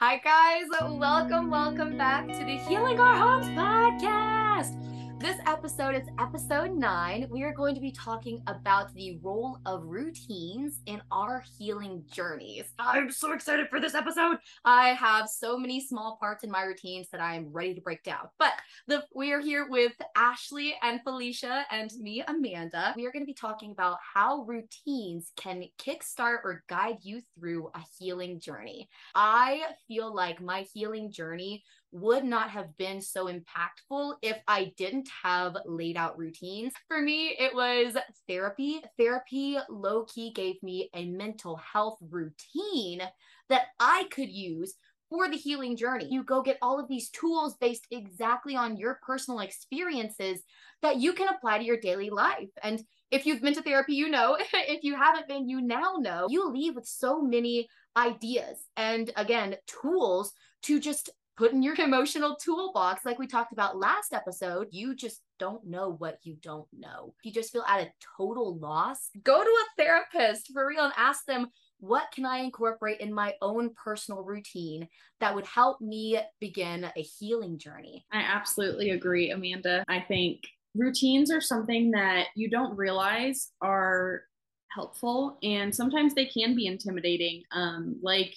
Hi, 0.00 0.16
guys. 0.16 0.64
Welcome, 0.80 1.50
welcome 1.50 1.98
back 1.98 2.26
to 2.26 2.38
the 2.46 2.56
Healing 2.56 2.98
Our 2.98 3.14
Homes 3.14 3.48
podcast. 3.48 4.72
This 5.20 5.36
episode 5.46 5.94
is 5.96 6.08
episode 6.18 6.70
nine. 6.70 7.28
We 7.30 7.42
are 7.42 7.52
going 7.52 7.74
to 7.74 7.80
be 7.82 7.92
talking 7.92 8.42
about 8.46 8.94
the 8.94 9.18
role 9.22 9.58
of 9.66 9.84
routines 9.84 10.80
in 10.86 11.02
our 11.12 11.44
healing 11.58 12.02
journeys. 12.10 12.72
I'm 12.78 13.10
so 13.10 13.34
excited 13.34 13.68
for 13.68 13.80
this 13.80 13.94
episode. 13.94 14.38
I 14.64 14.94
have 14.94 15.28
so 15.28 15.58
many 15.58 15.78
small 15.78 16.16
parts 16.18 16.42
in 16.42 16.50
my 16.50 16.62
routines 16.62 17.10
that 17.12 17.20
I 17.20 17.34
am 17.34 17.52
ready 17.52 17.74
to 17.74 17.82
break 17.82 18.02
down. 18.02 18.30
But 18.38 18.54
the, 18.88 19.04
we 19.14 19.30
are 19.32 19.40
here 19.40 19.66
with 19.68 19.92
Ashleigh 20.16 20.72
and 20.82 21.02
Felicia 21.02 21.66
and 21.70 21.90
me, 22.00 22.24
Amanda. 22.26 22.94
We 22.96 23.04
are 23.04 23.12
going 23.12 23.22
to 23.22 23.30
be 23.30 23.34
talking 23.34 23.72
about 23.72 23.98
how 24.14 24.44
routines 24.44 25.32
can 25.36 25.64
kickstart 25.78 26.38
or 26.44 26.64
guide 26.66 27.00
you 27.02 27.20
through 27.38 27.70
a 27.74 27.80
healing 27.98 28.40
journey. 28.40 28.88
I 29.14 29.64
feel 29.86 30.14
like 30.14 30.40
my 30.40 30.64
healing 30.72 31.12
journey 31.12 31.62
would 31.92 32.24
not 32.24 32.50
have 32.50 32.76
been 32.76 33.00
so 33.00 33.26
impactful 33.26 34.14
if 34.22 34.38
I 34.46 34.72
didn't 34.76 35.08
have 35.22 35.56
laid 35.66 35.96
out 35.96 36.18
routines. 36.18 36.72
For 36.88 37.00
me, 37.00 37.36
it 37.38 37.54
was 37.54 37.96
therapy. 38.28 38.82
Therapy 38.98 39.58
low 39.68 40.04
key 40.04 40.32
gave 40.32 40.62
me 40.62 40.90
a 40.94 41.06
mental 41.06 41.56
health 41.56 41.98
routine 42.10 43.02
that 43.48 43.66
I 43.78 44.04
could 44.10 44.28
use 44.28 44.74
for 45.08 45.28
the 45.28 45.36
healing 45.36 45.76
journey. 45.76 46.06
You 46.08 46.22
go 46.22 46.40
get 46.40 46.58
all 46.62 46.78
of 46.78 46.88
these 46.88 47.10
tools 47.10 47.56
based 47.60 47.86
exactly 47.90 48.54
on 48.54 48.76
your 48.76 49.00
personal 49.04 49.40
experiences 49.40 50.40
that 50.82 50.96
you 50.96 51.12
can 51.12 51.28
apply 51.28 51.58
to 51.58 51.64
your 51.64 51.80
daily 51.80 52.10
life. 52.10 52.48
And 52.62 52.82
if 53.10 53.26
you've 53.26 53.42
been 53.42 53.54
to 53.54 53.62
therapy, 53.62 53.94
you 53.94 54.08
know. 54.08 54.38
if 54.54 54.84
you 54.84 54.94
haven't 54.94 55.28
been, 55.28 55.48
you 55.48 55.60
now 55.60 55.96
know. 55.98 56.28
You 56.30 56.48
leave 56.48 56.76
with 56.76 56.86
so 56.86 57.20
many 57.20 57.68
ideas 57.96 58.58
and 58.76 59.10
again, 59.16 59.56
tools 59.66 60.32
to 60.62 60.78
just 60.78 61.10
put 61.40 61.52
in 61.52 61.62
your 61.62 61.74
emotional 61.80 62.36
toolbox 62.36 63.06
like 63.06 63.18
we 63.18 63.26
talked 63.26 63.52
about 63.52 63.78
last 63.78 64.12
episode 64.12 64.68
you 64.72 64.94
just 64.94 65.22
don't 65.40 65.66
know 65.66 65.96
what 65.98 66.18
you 66.22 66.36
don't 66.42 66.68
know. 66.78 67.14
You 67.24 67.32
just 67.32 67.50
feel 67.50 67.64
at 67.66 67.80
a 67.80 67.92
total 68.16 68.58
loss. 68.58 69.08
Go 69.24 69.42
to 69.42 69.48
a 69.48 69.82
therapist 69.82 70.52
for 70.52 70.66
real 70.66 70.84
and 70.84 70.92
ask 70.96 71.24
them 71.24 71.48
what 71.78 72.12
can 72.14 72.26
i 72.26 72.40
incorporate 72.40 73.00
in 73.00 73.12
my 73.12 73.32
own 73.40 73.70
personal 73.82 74.22
routine 74.22 74.86
that 75.18 75.34
would 75.34 75.46
help 75.46 75.80
me 75.80 76.20
begin 76.38 76.84
a 76.84 77.00
healing 77.00 77.58
journey? 77.58 78.04
I 78.12 78.20
absolutely 78.20 78.90
agree 78.90 79.30
amanda. 79.30 79.82
I 79.88 80.04
think 80.06 80.40
routines 80.74 81.32
are 81.32 81.40
something 81.40 81.90
that 81.92 82.26
you 82.36 82.50
don't 82.50 82.76
realize 82.76 83.50
are 83.62 84.24
helpful 84.70 85.38
and 85.42 85.74
sometimes 85.74 86.14
they 86.14 86.26
can 86.26 86.54
be 86.54 86.66
intimidating. 86.66 87.42
Um, 87.50 87.98
like 88.02 88.34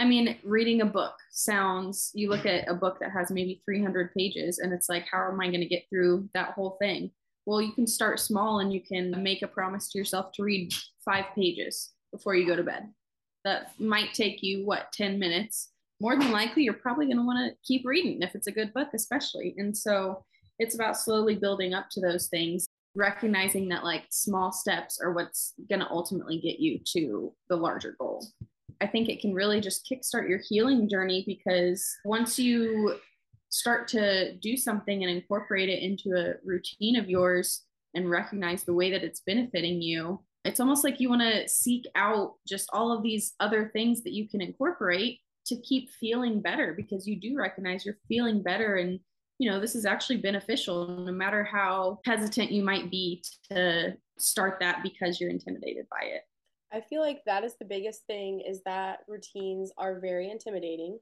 I 0.00 0.06
mean, 0.06 0.38
reading 0.42 0.80
a 0.80 0.86
book 0.86 1.12
sounds, 1.30 2.10
you 2.14 2.30
look 2.30 2.46
at 2.46 2.66
a 2.66 2.74
book 2.74 2.98
that 3.00 3.10
has 3.10 3.30
maybe 3.30 3.60
300 3.66 4.14
pages 4.14 4.58
and 4.58 4.72
it's 4.72 4.88
like, 4.88 5.04
how 5.12 5.28
am 5.28 5.38
I 5.38 5.48
going 5.48 5.60
to 5.60 5.66
get 5.66 5.84
through 5.90 6.26
that 6.32 6.54
whole 6.54 6.78
thing? 6.80 7.10
Well, 7.44 7.60
you 7.60 7.72
can 7.72 7.86
start 7.86 8.18
small 8.18 8.60
and 8.60 8.72
you 8.72 8.80
can 8.80 9.22
make 9.22 9.42
a 9.42 9.46
promise 9.46 9.90
to 9.90 9.98
yourself 9.98 10.32
to 10.32 10.42
read 10.42 10.72
five 11.04 11.26
pages 11.34 11.90
before 12.12 12.34
you 12.34 12.46
go 12.46 12.56
to 12.56 12.62
bed. 12.62 12.88
That 13.44 13.78
might 13.78 14.14
take 14.14 14.42
you, 14.42 14.64
what, 14.64 14.90
10 14.94 15.18
minutes? 15.18 15.68
More 16.00 16.16
than 16.16 16.32
likely, 16.32 16.62
you're 16.62 16.72
probably 16.72 17.04
going 17.04 17.18
to 17.18 17.26
want 17.26 17.50
to 17.50 17.56
keep 17.62 17.84
reading 17.84 18.22
if 18.22 18.34
it's 18.34 18.46
a 18.46 18.52
good 18.52 18.72
book, 18.72 18.88
especially. 18.94 19.54
And 19.58 19.76
so 19.76 20.24
it's 20.58 20.74
about 20.74 20.96
slowly 20.96 21.34
building 21.34 21.74
up 21.74 21.90
to 21.90 22.00
those 22.00 22.28
things, 22.28 22.64
recognizing 22.94 23.68
that 23.68 23.84
like 23.84 24.04
small 24.10 24.50
steps 24.50 24.98
are 24.98 25.12
what's 25.12 25.52
going 25.68 25.80
to 25.80 25.90
ultimately 25.90 26.38
get 26.40 26.58
you 26.58 26.78
to 26.94 27.34
the 27.50 27.56
larger 27.56 27.96
goal. 28.00 28.26
I 28.80 28.86
think 28.86 29.08
it 29.08 29.20
can 29.20 29.34
really 29.34 29.60
just 29.60 29.88
kickstart 29.90 30.28
your 30.28 30.40
healing 30.48 30.88
journey 30.88 31.24
because 31.26 31.86
once 32.04 32.38
you 32.38 32.96
start 33.50 33.88
to 33.88 34.36
do 34.36 34.56
something 34.56 35.02
and 35.02 35.10
incorporate 35.10 35.68
it 35.68 35.82
into 35.82 36.16
a 36.16 36.34
routine 36.44 36.96
of 36.96 37.10
yours 37.10 37.62
and 37.94 38.08
recognize 38.08 38.64
the 38.64 38.74
way 38.74 38.90
that 38.90 39.02
it's 39.02 39.20
benefiting 39.20 39.82
you, 39.82 40.20
it's 40.44 40.60
almost 40.60 40.84
like 40.84 41.00
you 41.00 41.08
want 41.08 41.20
to 41.20 41.48
seek 41.48 41.84
out 41.94 42.34
just 42.48 42.70
all 42.72 42.92
of 42.92 43.02
these 43.02 43.34
other 43.40 43.70
things 43.72 44.02
that 44.02 44.12
you 44.12 44.28
can 44.28 44.40
incorporate 44.40 45.20
to 45.46 45.60
keep 45.60 45.90
feeling 45.90 46.40
better 46.40 46.74
because 46.74 47.06
you 47.06 47.20
do 47.20 47.36
recognize 47.36 47.84
you're 47.84 47.98
feeling 48.08 48.42
better 48.42 48.76
and 48.76 49.00
you 49.38 49.50
know 49.50 49.58
this 49.58 49.74
is 49.74 49.86
actually 49.86 50.18
beneficial 50.18 50.86
no 50.86 51.12
matter 51.12 51.42
how 51.42 51.98
hesitant 52.04 52.52
you 52.52 52.62
might 52.62 52.90
be 52.90 53.22
to 53.50 53.94
start 54.18 54.58
that 54.60 54.82
because 54.82 55.18
you're 55.18 55.30
intimidated 55.30 55.86
by 55.90 56.06
it 56.06 56.22
I 56.72 56.80
feel 56.80 57.00
like 57.00 57.22
that 57.26 57.44
is 57.44 57.56
the 57.58 57.64
biggest 57.64 58.06
thing 58.06 58.40
is 58.40 58.62
that 58.64 59.00
routines 59.08 59.72
are 59.76 60.00
very 60.00 60.30
intimidating. 60.30 60.98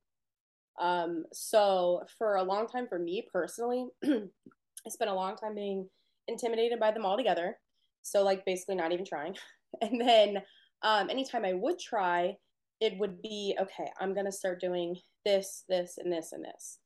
Um, 0.80 1.24
so 1.32 2.02
for 2.16 2.36
a 2.36 2.42
long 2.42 2.66
time 2.66 2.86
for 2.88 2.98
me 2.98 3.26
personally, 3.30 3.86
I 4.04 4.88
spent 4.88 5.10
a 5.10 5.14
long 5.14 5.36
time 5.36 5.54
being 5.54 5.88
intimidated 6.26 6.78
by 6.78 6.92
them 6.92 7.04
all 7.04 7.16
together. 7.16 7.58
So 8.02 8.22
like 8.22 8.44
basically 8.46 8.76
not 8.76 8.92
even 8.92 9.04
trying. 9.04 9.36
And 9.82 10.00
then 10.00 10.38
um, 10.80 11.10
anytime 11.10 11.44
I 11.44 11.52
would 11.52 11.78
try, 11.78 12.36
it 12.80 12.98
would 12.98 13.20
be 13.20 13.54
okay, 13.60 13.90
I'm 14.00 14.14
gonna 14.14 14.32
start 14.32 14.62
doing 14.62 14.96
this, 15.26 15.64
this, 15.68 15.98
and 15.98 16.10
this, 16.10 16.32
and 16.32 16.42
this. 16.42 16.78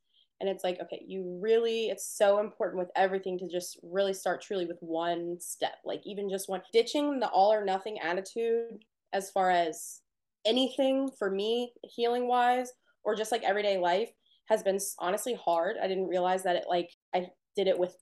And 0.43 0.51
it's 0.51 0.65
like, 0.65 0.81
okay, 0.83 1.01
you 1.07 1.39
really, 1.41 1.87
it's 1.87 2.05
so 2.05 2.41
important 2.41 2.81
with 2.81 2.91
everything 2.97 3.39
to 3.39 3.49
just 3.49 3.79
really 3.81 4.13
start 4.13 4.43
truly 4.43 4.67
with 4.67 4.79
one 4.81 5.37
step, 5.39 5.77
like 5.85 6.03
even 6.05 6.29
just 6.29 6.49
one, 6.49 6.63
ditching 6.73 7.21
the 7.21 7.29
all 7.29 7.53
or 7.53 7.65
nothing 7.65 8.01
attitude 8.01 8.85
as 9.13 9.31
far 9.31 9.53
as 9.53 10.01
anything 10.45 11.09
for 11.17 11.31
me, 11.31 11.73
healing 11.85 12.27
wise, 12.27 12.73
or 13.05 13.15
just 13.15 13.31
like 13.31 13.45
everyday 13.45 13.79
life 13.79 14.11
has 14.47 14.65
been 14.65 14.81
honestly 14.99 15.35
hard. 15.35 15.77
I 15.81 15.87
didn't 15.87 16.09
realize 16.09 16.43
that 16.43 16.57
it 16.57 16.65
like, 16.69 16.91
I 17.15 17.29
did 17.55 17.69
it 17.69 17.79
with 17.79 17.95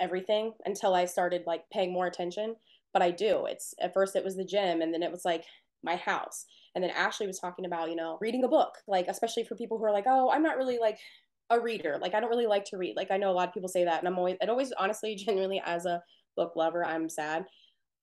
everything 0.00 0.54
until 0.64 0.92
I 0.92 1.04
started 1.04 1.44
like 1.46 1.70
paying 1.72 1.92
more 1.92 2.08
attention. 2.08 2.56
But 2.92 3.02
I 3.02 3.12
do. 3.12 3.46
It's 3.46 3.74
at 3.80 3.94
first 3.94 4.16
it 4.16 4.24
was 4.24 4.36
the 4.36 4.44
gym 4.44 4.82
and 4.82 4.92
then 4.92 5.04
it 5.04 5.12
was 5.12 5.24
like 5.24 5.44
my 5.84 5.94
house. 5.94 6.46
And 6.74 6.82
then 6.82 6.90
Ashleigh 6.90 7.26
was 7.26 7.38
talking 7.38 7.64
about, 7.64 7.90
you 7.90 7.96
know, 7.96 8.18
reading 8.20 8.42
a 8.42 8.48
book, 8.48 8.74
like 8.88 9.06
especially 9.06 9.44
for 9.44 9.54
people 9.54 9.78
who 9.78 9.84
are 9.84 9.92
like, 9.92 10.06
oh, 10.06 10.30
I'm 10.30 10.42
not 10.42 10.56
really 10.56 10.78
like 10.78 10.98
a 11.50 11.60
reader. 11.60 11.98
Like 12.00 12.14
I 12.14 12.20
don't 12.20 12.30
really 12.30 12.46
like 12.46 12.64
to 12.66 12.76
read. 12.76 12.96
Like 12.96 13.10
I 13.10 13.16
know 13.16 13.30
a 13.30 13.32
lot 13.32 13.48
of 13.48 13.54
people 13.54 13.68
say 13.68 13.84
that, 13.84 13.98
and 13.98 14.08
I'm 14.08 14.18
always 14.18 14.36
and 14.40 14.50
always 14.50 14.72
honestly, 14.72 15.14
genuinely 15.26 15.62
as 15.64 15.86
a 15.86 16.02
book 16.36 16.52
lover, 16.56 16.84
I'm 16.84 17.08
sad. 17.08 17.44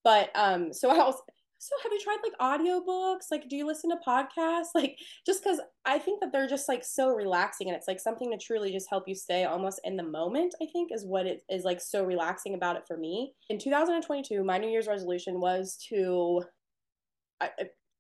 But 0.04 0.30
um, 0.36 0.74
so 0.74 0.90
I 0.92 0.98
was 0.98 1.22
so 1.60 1.76
have 1.82 1.94
you 1.94 2.00
tried 2.02 2.18
like 2.24 2.60
audiobooks? 2.60 3.32
Like 3.32 3.48
do 3.48 3.56
you 3.56 3.66
listen 3.66 3.90
to 3.90 3.98
podcasts? 4.06 4.68
Like 4.76 4.98
just 5.26 5.42
because 5.42 5.62
I 5.86 5.98
think 5.98 6.20
that 6.20 6.34
they're 6.34 6.48
just 6.48 6.68
like 6.68 6.84
so 6.84 7.10
relaxing 7.10 7.70
and 7.70 7.78
it's 7.78 7.88
like 7.88 8.02
something 8.02 8.30
to 8.32 8.38
truly 8.38 8.74
just 8.74 8.90
help 8.90 9.08
you 9.08 9.16
stay 9.16 9.46
almost 9.46 9.80
in 9.86 9.96
the 9.96 10.04
moment, 10.04 10.54
I 10.62 10.66
think 10.74 10.92
is 10.92 11.06
what 11.06 11.26
it 11.26 11.42
is 11.50 11.64
like 11.64 11.80
so 11.80 12.04
relaxing 12.04 12.54
about 12.54 12.76
it 12.76 12.84
for 12.86 12.98
me. 12.98 13.34
In 13.50 13.60
2022, 13.60 14.44
my 14.44 14.58
New 14.58 14.70
Year's 14.70 14.88
resolution 14.88 15.40
was 15.40 15.78
to 15.90 16.44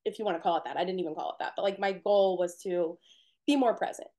if 0.05 0.19
you 0.19 0.25
want 0.25 0.37
to 0.37 0.41
call 0.41 0.57
it 0.57 0.63
that. 0.65 0.77
I 0.77 0.83
didn't 0.83 0.99
even 0.99 1.15
call 1.15 1.29
it 1.29 1.35
that. 1.39 1.53
But 1.55 1.63
like 1.63 1.79
my 1.79 1.93
goal 1.93 2.37
was 2.37 2.57
to 2.63 2.97
be 3.47 3.55
more 3.55 3.75
present 3.75 4.09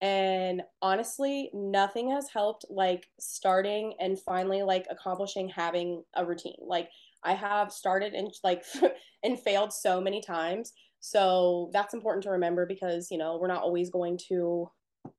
and 0.00 0.62
honestly 0.82 1.50
nothing 1.54 2.10
has 2.10 2.28
helped 2.32 2.64
like 2.68 3.06
starting 3.18 3.94
and 4.00 4.18
finally 4.18 4.62
like 4.62 4.86
accomplishing 4.90 5.48
having 5.48 6.02
a 6.14 6.24
routine. 6.24 6.56
Like 6.60 6.88
i 7.22 7.32
have 7.32 7.72
started 7.72 8.12
and 8.12 8.30
like 8.42 8.62
and 9.22 9.40
failed 9.40 9.72
so 9.72 10.00
many 10.00 10.20
times. 10.20 10.72
So 11.00 11.70
that's 11.72 11.94
important 11.94 12.22
to 12.24 12.30
remember 12.30 12.66
because 12.66 13.08
you 13.10 13.18
know 13.18 13.38
we're 13.40 13.48
not 13.48 13.62
always 13.62 13.90
going 13.90 14.18
to 14.28 14.70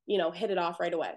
you 0.06 0.18
know 0.18 0.32
hit 0.32 0.52
it 0.52 0.58
off 0.58 0.80
right 0.80 0.94
away. 0.94 1.14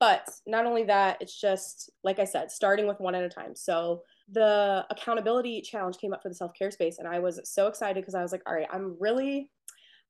But 0.00 0.28
not 0.46 0.66
only 0.66 0.84
that 0.84 1.18
it's 1.20 1.40
just 1.40 1.90
like 2.02 2.18
i 2.18 2.24
said 2.24 2.50
starting 2.50 2.86
with 2.86 3.00
one 3.00 3.14
at 3.14 3.24
a 3.24 3.28
time. 3.28 3.54
So 3.54 4.02
the 4.30 4.86
accountability 4.90 5.60
challenge 5.60 5.98
came 5.98 6.12
up 6.12 6.22
for 6.22 6.28
the 6.28 6.34
self-care 6.34 6.70
space 6.70 6.98
and 6.98 7.06
i 7.06 7.18
was 7.18 7.40
so 7.44 7.66
excited 7.66 8.00
because 8.00 8.14
i 8.14 8.22
was 8.22 8.32
like 8.32 8.40
all 8.46 8.54
right 8.54 8.66
i'm 8.72 8.96
really 8.98 9.50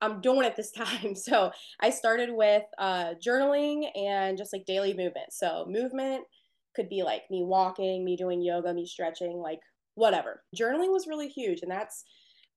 I'm 0.00 0.21
doing 0.21 0.44
it 0.44 0.56
this 0.56 0.71
time. 0.71 1.15
So 1.25 1.50
I 1.81 1.91
started 1.91 2.31
with 2.32 2.64
uh, 2.79 3.14
journaling 3.25 3.87
and 3.96 4.37
just 4.37 4.52
like 4.52 4.67
daily 4.67 4.93
movement. 4.93 5.32
So 5.32 5.64
movement 5.69 6.25
could 6.75 6.88
be 6.88 7.02
like 7.02 7.23
me 7.31 7.43
walking, 7.43 8.05
me 8.05 8.17
doing 8.17 8.43
yoga, 8.43 8.75
me 8.75 8.87
stretching, 8.87 9.38
like 9.38 9.61
whatever. 9.94 10.43
Journaling 10.56 10.93
was 10.93 11.06
really 11.06 11.29
huge. 11.29 11.61
And 11.62 11.70
that's, 11.70 12.05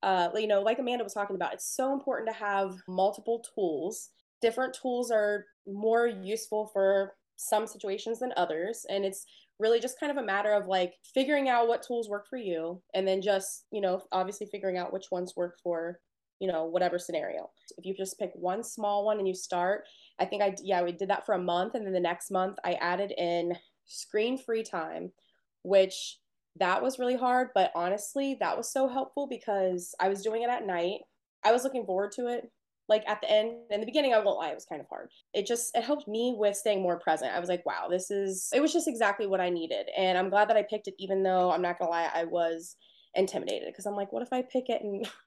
uh, 0.03 0.29
you 0.35 0.47
know, 0.47 0.61
like 0.61 0.79
Amanda 0.79 1.03
was 1.03 1.13
talking 1.13 1.35
about, 1.35 1.53
it's 1.53 1.75
so 1.75 1.93
important 1.93 2.29
to 2.29 2.35
have 2.35 2.75
multiple 2.87 3.43
tools. 3.55 4.09
Different 4.41 4.75
tools 4.79 5.11
are 5.11 5.45
more 5.67 6.07
useful 6.07 6.69
for 6.73 7.13
some 7.37 7.67
situations 7.67 8.19
than 8.19 8.33
others. 8.35 8.85
And 8.89 9.05
it's 9.05 9.25
really 9.59 9.79
just 9.79 9.99
kind 9.99 10.11
of 10.11 10.17
a 10.17 10.25
matter 10.25 10.53
of 10.53 10.67
like 10.67 10.93
figuring 11.13 11.49
out 11.49 11.67
what 11.67 11.83
tools 11.83 12.09
work 12.09 12.27
for 12.29 12.37
you 12.37 12.81
and 12.93 13.07
then 13.07 13.21
just, 13.21 13.65
you 13.71 13.81
know, 13.81 14.01
obviously 14.11 14.47
figuring 14.51 14.77
out 14.77 14.93
which 14.93 15.05
ones 15.11 15.33
work 15.35 15.57
for 15.63 15.99
you 16.39 16.47
know 16.51 16.65
whatever 16.65 16.99
scenario. 16.99 17.49
If 17.77 17.85
you 17.85 17.95
just 17.95 18.19
pick 18.19 18.31
one 18.33 18.63
small 18.63 19.05
one 19.05 19.19
and 19.19 19.27
you 19.27 19.33
start 19.33 19.85
i 20.19 20.25
think 20.25 20.41
i 20.41 20.55
yeah 20.63 20.81
we 20.83 20.91
did 20.91 21.09
that 21.09 21.25
for 21.25 21.35
a 21.35 21.39
month 21.39 21.75
and 21.75 21.85
then 21.85 21.93
the 21.93 21.99
next 21.99 22.31
month 22.31 22.57
i 22.63 22.73
added 22.73 23.11
in 23.17 23.53
screen 23.85 24.37
free 24.37 24.63
time 24.63 25.11
which 25.63 26.17
that 26.59 26.81
was 26.81 26.99
really 26.99 27.15
hard 27.15 27.49
but 27.53 27.71
honestly 27.75 28.37
that 28.39 28.57
was 28.57 28.71
so 28.71 28.87
helpful 28.87 29.27
because 29.27 29.93
i 29.99 30.09
was 30.09 30.23
doing 30.23 30.43
it 30.43 30.49
at 30.49 30.65
night. 30.65 30.99
I 31.43 31.51
was 31.51 31.63
looking 31.63 31.85
forward 31.85 32.11
to 32.13 32.27
it 32.27 32.51
like 32.89 33.07
at 33.07 33.21
the 33.21 33.29
end 33.29 33.53
in 33.69 33.79
the 33.79 33.85
beginning 33.85 34.13
i 34.13 34.19
won't 34.19 34.39
lie 34.39 34.49
it 34.49 34.55
was 34.55 34.65
kind 34.65 34.81
of 34.81 34.87
hard. 34.87 35.09
It 35.33 35.45
just 35.45 35.75
it 35.75 35.83
helped 35.83 36.07
me 36.07 36.35
with 36.37 36.55
staying 36.55 36.81
more 36.81 36.99
present. 36.99 37.33
I 37.33 37.39
was 37.39 37.49
like 37.49 37.65
wow 37.65 37.87
this 37.89 38.09
is 38.11 38.49
it 38.53 38.61
was 38.61 38.73
just 38.73 38.87
exactly 38.87 39.27
what 39.27 39.39
i 39.39 39.49
needed 39.49 39.87
and 39.95 40.17
i'm 40.17 40.29
glad 40.29 40.49
that 40.49 40.57
i 40.57 40.63
picked 40.63 40.87
it 40.87 40.95
even 40.97 41.23
though 41.23 41.51
i'm 41.51 41.61
not 41.61 41.77
gonna 41.79 41.91
lie 41.91 42.09
i 42.13 42.23
was 42.23 42.75
intimidated 43.13 43.67
because 43.67 43.85
i'm 43.85 43.95
like 43.95 44.11
what 44.11 44.23
if 44.23 44.33
i 44.33 44.41
pick 44.41 44.69
it 44.69 44.81
and 44.81 45.07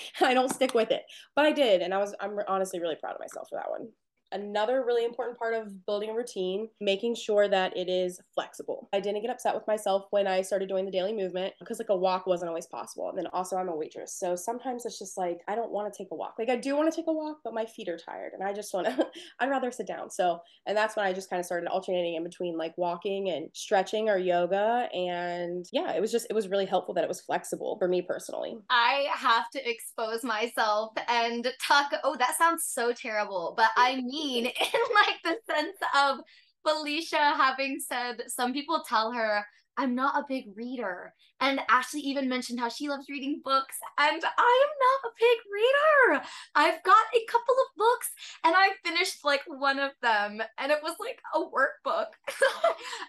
i 0.20 0.34
don't 0.34 0.52
stick 0.52 0.74
with 0.74 0.90
it. 0.90 1.02
But 1.34 1.46
i 1.46 1.52
did 1.52 1.82
and 1.82 1.92
i 1.94 1.98
was 1.98 2.14
i'm 2.20 2.38
honestly 2.48 2.80
really 2.80 2.96
proud 2.96 3.14
of 3.14 3.20
myself 3.20 3.48
for 3.48 3.56
that 3.56 3.70
one 3.70 3.88
another 4.32 4.84
really 4.84 5.04
important 5.04 5.38
part 5.38 5.54
of 5.54 5.84
building 5.86 6.10
a 6.10 6.14
routine, 6.14 6.68
making 6.80 7.14
sure 7.14 7.48
that 7.48 7.76
it 7.76 7.88
is 7.88 8.20
flexible. 8.34 8.88
I 8.92 9.00
didn't 9.00 9.22
get 9.22 9.30
upset 9.30 9.54
with 9.54 9.66
myself 9.66 10.06
when 10.10 10.26
I 10.26 10.42
started 10.42 10.68
doing 10.68 10.84
the 10.84 10.90
daily 10.90 11.12
movement 11.12 11.54
because 11.58 11.78
like 11.78 11.88
a 11.90 11.96
walk 11.96 12.26
wasn't 12.26 12.48
always 12.48 12.66
possible. 12.66 13.08
And 13.08 13.18
then 13.18 13.26
also 13.32 13.56
I'm 13.56 13.68
a 13.68 13.76
waitress. 13.76 14.18
So 14.18 14.36
sometimes 14.36 14.86
it's 14.86 14.98
just 14.98 15.18
like 15.18 15.40
I 15.48 15.54
don't 15.54 15.70
want 15.70 15.92
to 15.92 15.96
take 15.96 16.10
a 16.10 16.14
walk. 16.14 16.34
Like 16.38 16.48
I 16.48 16.56
do 16.56 16.76
want 16.76 16.90
to 16.90 16.96
take 16.96 17.08
a 17.08 17.12
walk, 17.12 17.38
but 17.44 17.54
my 17.54 17.64
feet 17.64 17.88
are 17.88 17.98
tired 17.98 18.32
and 18.32 18.42
I 18.42 18.52
just 18.52 18.72
want 18.72 18.86
to 18.86 19.06
I'd 19.40 19.50
rather 19.50 19.70
sit 19.70 19.86
down. 19.86 20.10
So 20.10 20.40
and 20.66 20.76
that's 20.76 20.96
when 20.96 21.04
I 21.04 21.12
just 21.12 21.30
kind 21.30 21.40
of 21.40 21.46
started 21.46 21.68
alternating 21.68 22.14
in 22.14 22.24
between 22.24 22.56
like 22.56 22.76
walking 22.76 23.30
and 23.30 23.48
stretching 23.52 24.08
or 24.08 24.18
yoga 24.18 24.88
and 24.94 25.66
yeah, 25.72 25.92
it 25.92 26.00
was 26.00 26.12
just 26.12 26.26
it 26.30 26.34
was 26.34 26.48
really 26.48 26.66
helpful 26.66 26.94
that 26.94 27.04
it 27.04 27.08
was 27.08 27.20
flexible 27.20 27.76
for 27.78 27.88
me 27.88 28.02
personally. 28.02 28.56
I 28.70 29.08
have 29.12 29.50
to 29.50 29.70
expose 29.70 30.24
myself 30.24 30.92
and 31.08 31.46
talk 31.60 31.92
oh 32.04 32.16
that 32.16 32.36
sounds 32.38 32.64
so 32.64 32.92
terrible, 32.92 33.54
but 33.56 33.70
I 33.76 33.96
mean 33.96 34.21
mean 34.22 34.46
in 34.74 34.80
like 34.94 35.22
the 35.24 35.36
sense 35.52 35.76
of 35.96 36.18
Felicia 36.66 37.34
having 37.36 37.78
said 37.80 38.22
some 38.28 38.52
people 38.52 38.82
tell 38.88 39.12
her 39.12 39.44
I'm 39.76 39.94
not 39.94 40.16
a 40.16 40.26
big 40.28 40.44
reader. 40.54 41.14
And 41.40 41.60
Ashleigh 41.68 42.00
even 42.00 42.28
mentioned 42.28 42.60
how 42.60 42.68
she 42.68 42.88
loves 42.88 43.08
reading 43.08 43.40
books. 43.42 43.76
And 43.98 44.22
I 44.22 44.66
am 44.66 44.72
not 44.80 45.10
a 45.10 45.14
big 45.18 45.38
reader. 45.52 46.24
I've 46.54 46.82
got 46.84 47.04
a 47.14 47.24
couple 47.26 47.54
of 47.54 47.76
books 47.76 48.10
and 48.44 48.54
I 48.56 48.70
finished 48.84 49.24
like 49.24 49.42
one 49.46 49.78
of 49.78 49.92
them. 50.02 50.42
And 50.58 50.70
it 50.70 50.78
was 50.82 50.96
like 51.00 51.20
a 51.34 51.40
workbook 51.40 52.06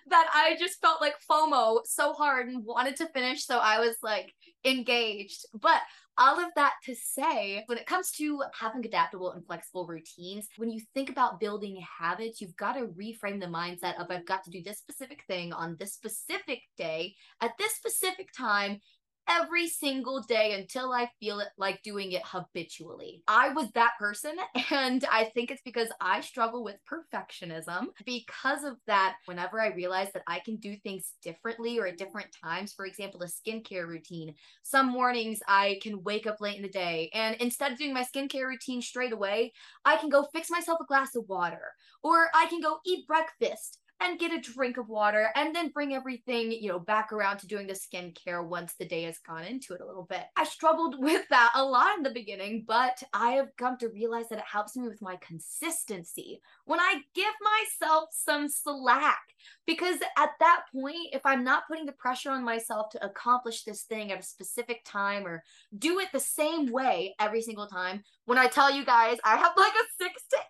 that 0.07 0.27
I 0.33 0.55
just 0.57 0.81
felt 0.81 1.01
like 1.01 1.15
FOMO 1.29 1.81
so 1.85 2.13
hard 2.13 2.47
and 2.47 2.65
wanted 2.65 2.95
to 2.97 3.07
finish. 3.07 3.45
So 3.45 3.59
I 3.59 3.79
was 3.79 3.97
like 4.01 4.33
engaged. 4.65 5.45
But 5.53 5.81
all 6.17 6.39
of 6.39 6.51
that 6.55 6.73
to 6.85 6.95
say, 6.95 7.63
when 7.65 7.77
it 7.77 7.85
comes 7.85 8.11
to 8.11 8.43
having 8.59 8.85
adaptable 8.85 9.31
and 9.31 9.45
flexible 9.45 9.87
routines, 9.87 10.47
when 10.57 10.69
you 10.69 10.81
think 10.93 11.09
about 11.09 11.39
building 11.39 11.83
habits, 11.99 12.39
you've 12.39 12.55
got 12.55 12.73
to 12.73 12.87
reframe 12.87 13.39
the 13.39 13.47
mindset 13.47 13.99
of 13.99 14.07
I've 14.09 14.25
got 14.25 14.43
to 14.43 14.51
do 14.51 14.61
this 14.63 14.77
specific 14.77 15.23
thing 15.27 15.53
on 15.53 15.75
this 15.79 15.93
specific 15.93 16.61
day 16.77 17.15
at 17.41 17.57
this 17.57 17.73
specific 17.73 18.29
time 18.37 18.79
every 19.29 19.67
single 19.67 20.21
day 20.21 20.53
until 20.53 20.91
I 20.91 21.09
feel 21.19 21.39
it 21.39 21.49
like 21.57 21.81
doing 21.83 22.11
it 22.11 22.21
habitually. 22.25 23.23
I 23.27 23.49
was 23.49 23.71
that 23.71 23.91
person, 23.99 24.35
and 24.71 25.05
I 25.11 25.25
think 25.33 25.51
it's 25.51 25.61
because 25.63 25.89
I 26.01 26.21
struggle 26.21 26.63
with 26.63 26.77
perfectionism. 26.89 27.87
Because 28.05 28.63
of 28.63 28.77
that, 28.87 29.15
whenever 29.25 29.61
I 29.61 29.67
realize 29.67 30.09
that 30.13 30.23
I 30.27 30.39
can 30.39 30.57
do 30.57 30.75
things 30.77 31.13
differently 31.21 31.79
or 31.79 31.87
at 31.87 31.97
different 31.97 32.27
times, 32.43 32.73
for 32.73 32.85
example, 32.85 33.21
a 33.23 33.27
skincare 33.27 33.87
routine, 33.87 34.33
some 34.63 34.87
mornings 34.87 35.39
I 35.47 35.79
can 35.81 36.03
wake 36.03 36.27
up 36.27 36.41
late 36.41 36.57
in 36.57 36.63
the 36.63 36.69
day, 36.69 37.09
and 37.13 37.35
instead 37.37 37.71
of 37.71 37.77
doing 37.77 37.93
my 37.93 38.03
skincare 38.03 38.47
routine 38.47 38.81
straight 38.81 39.13
away, 39.13 39.53
I 39.85 39.97
can 39.97 40.09
go 40.09 40.27
fix 40.33 40.49
myself 40.49 40.79
a 40.81 40.85
glass 40.85 41.15
of 41.15 41.25
water, 41.27 41.73
or 42.03 42.27
I 42.33 42.47
can 42.47 42.61
go 42.61 42.79
eat 42.85 43.07
breakfast 43.07 43.79
and 44.03 44.19
get 44.19 44.33
a 44.33 44.39
drink 44.39 44.77
of 44.77 44.89
water 44.89 45.29
and 45.35 45.55
then 45.55 45.69
bring 45.69 45.93
everything, 45.93 46.51
you 46.51 46.69
know, 46.69 46.79
back 46.79 47.11
around 47.11 47.37
to 47.39 47.47
doing 47.47 47.67
the 47.67 47.73
skincare 47.73 48.45
once 48.45 48.73
the 48.77 48.85
day 48.85 49.03
has 49.03 49.17
gone 49.19 49.43
into 49.43 49.73
it 49.73 49.81
a 49.81 49.85
little 49.85 50.07
bit. 50.09 50.23
I 50.35 50.43
struggled 50.43 50.95
with 50.99 51.27
that 51.29 51.51
a 51.55 51.63
lot 51.63 51.97
in 51.97 52.03
the 52.03 52.09
beginning, 52.09 52.65
but 52.67 53.01
I 53.13 53.31
have 53.31 53.55
come 53.57 53.77
to 53.77 53.89
realize 53.89 54.29
that 54.29 54.39
it 54.39 54.45
helps 54.51 54.75
me 54.75 54.87
with 54.87 55.01
my 55.01 55.17
consistency 55.17 56.41
when 56.65 56.79
I 56.79 57.01
give 57.15 57.33
myself 57.41 58.09
some 58.11 58.47
slack. 58.47 59.21
Because 59.65 59.97
at 60.17 60.29
that 60.39 60.63
point, 60.73 61.09
if 61.13 61.25
I'm 61.25 61.43
not 61.43 61.67
putting 61.67 61.85
the 61.85 61.91
pressure 61.93 62.31
on 62.31 62.43
myself 62.43 62.89
to 62.91 63.05
accomplish 63.05 63.63
this 63.63 63.83
thing 63.83 64.11
at 64.11 64.19
a 64.19 64.23
specific 64.23 64.81
time 64.85 65.25
or 65.25 65.43
do 65.77 65.99
it 65.99 66.09
the 66.11 66.19
same 66.19 66.71
way 66.71 67.15
every 67.19 67.41
single 67.41 67.67
time, 67.67 68.03
when 68.25 68.37
I 68.37 68.47
tell 68.47 68.73
you 68.73 68.85
guys 68.85 69.17
I 69.23 69.37
have 69.37 69.51
like 69.57 69.73
a 69.73 69.92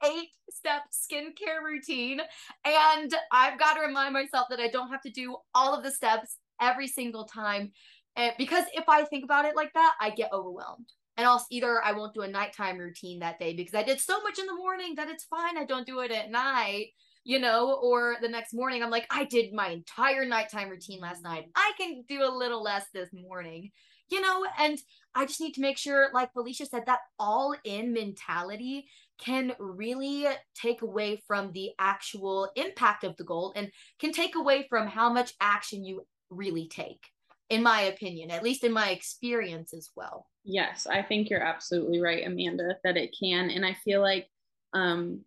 eight 0.06 0.30
step 0.50 0.84
skincare 0.92 1.64
routine, 1.64 2.22
and 2.66 3.14
I've 3.32 3.60
got 3.60 3.76
to 3.76 3.82
remind 3.82 4.14
myself 4.14 4.48
that 4.50 4.60
I 4.60 4.68
don't 4.68 4.90
have 4.90 5.02
to 5.02 5.12
do 5.12 5.38
all 5.54 5.74
of 5.74 5.84
the 5.84 5.92
steps 5.92 6.38
every 6.62 6.88
single 6.88 7.26
time. 7.26 7.72
And 8.16 8.34
because 8.38 8.66
if 8.74 8.88
I 8.88 9.04
think 9.06 9.24
about 9.24 9.46
it 9.46 9.56
like 9.56 9.74
that, 9.74 9.94
I 10.00 10.12
get 10.12 10.32
overwhelmed. 10.32 10.88
And 11.18 11.28
I'll 11.28 11.46
either 11.52 11.84
I 11.84 11.92
won't 11.92 12.14
do 12.14 12.22
a 12.22 12.28
nighttime 12.28 12.78
routine 12.78 13.20
that 13.20 13.40
day 13.40 13.54
because 13.54 13.76
I 13.76 13.84
did 13.84 14.00
so 14.00 14.22
much 14.22 14.40
in 14.40 14.48
the 14.48 14.56
morning 14.56 14.96
that 14.96 15.10
it's 15.10 15.26
fine. 15.26 15.58
I 15.58 15.66
don't 15.66 15.86
do 15.86 16.00
it 16.00 16.12
at 16.12 16.32
night, 16.32 16.88
you 17.24 17.40
know, 17.40 17.80
or 17.84 18.16
the 18.22 18.30
next 18.30 18.54
morning 18.54 18.82
I'm 18.82 18.90
like, 18.90 19.06
I 19.12 19.26
did 19.26 19.54
my 19.54 19.70
entire 19.70 20.26
nighttime 20.26 20.70
routine 20.70 21.02
last 21.02 21.24
night. 21.24 21.46
I 21.56 21.72
can 21.78 22.04
do 22.08 22.24
a 22.24 22.36
little 22.36 22.64
less 22.64 22.86
this 22.94 23.10
morning 23.14 23.72
you 24.14 24.22
know, 24.22 24.46
and 24.60 24.80
I 25.16 25.26
just 25.26 25.42
need 25.42 25.54
to 25.56 25.62
make 25.62 25.78
sure, 25.78 26.10
like 26.14 26.34
Felicia 26.34 26.68
said, 26.68 26.86
that 26.86 27.00
all 27.18 27.56
in 27.64 27.94
mentality 27.94 28.88
can 29.18 29.54
really 29.60 30.28
take 30.56 30.84
away 30.84 31.22
from 31.28 31.52
the 31.52 31.72
actual 31.80 32.52
impact 32.56 33.04
of 33.04 33.18
the 33.18 33.24
goal 33.24 33.54
and 33.56 33.72
can 34.00 34.12
take 34.12 34.36
away 34.36 34.68
from 34.70 34.88
how 34.88 35.12
much 35.12 35.34
action 35.42 35.84
you 35.84 36.06
really 36.30 36.68
take, 36.68 37.08
in 37.50 37.64
my 37.64 37.82
opinion, 37.82 38.30
at 38.30 38.44
least 38.44 38.64
in 38.64 38.72
my 38.72 38.92
experience 38.92 39.74
as 39.74 39.90
well. 39.96 40.28
Yes, 40.44 40.86
I 40.86 41.02
think 41.02 41.30
you're 41.30 41.44
absolutely 41.44 42.00
right, 42.00 42.26
Amanda, 42.26 42.78
that 42.84 42.98
it 42.98 43.16
can. 43.20 43.50
And 43.50 43.66
I 43.66 43.74
feel 43.74 44.02
like 44.02 44.30
um, 44.74 45.22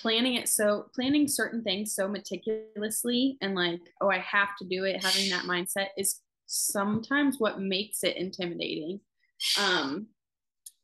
planning 0.00 0.34
it 0.34 0.48
so 0.48 0.86
planning 0.94 1.28
certain 1.28 1.62
things 1.62 1.94
so 1.94 2.08
meticulously 2.08 3.36
and 3.40 3.54
like, 3.54 3.80
oh, 4.00 4.08
I 4.08 4.18
have 4.18 4.56
to 4.60 4.64
do 4.68 4.84
it, 4.84 5.04
having 5.04 5.30
that 5.30 5.44
mindset 5.44 5.88
is 5.96 6.20
sometimes 6.52 7.36
what 7.38 7.60
makes 7.60 8.04
it 8.04 8.16
intimidating. 8.16 9.00
Um, 9.58 10.08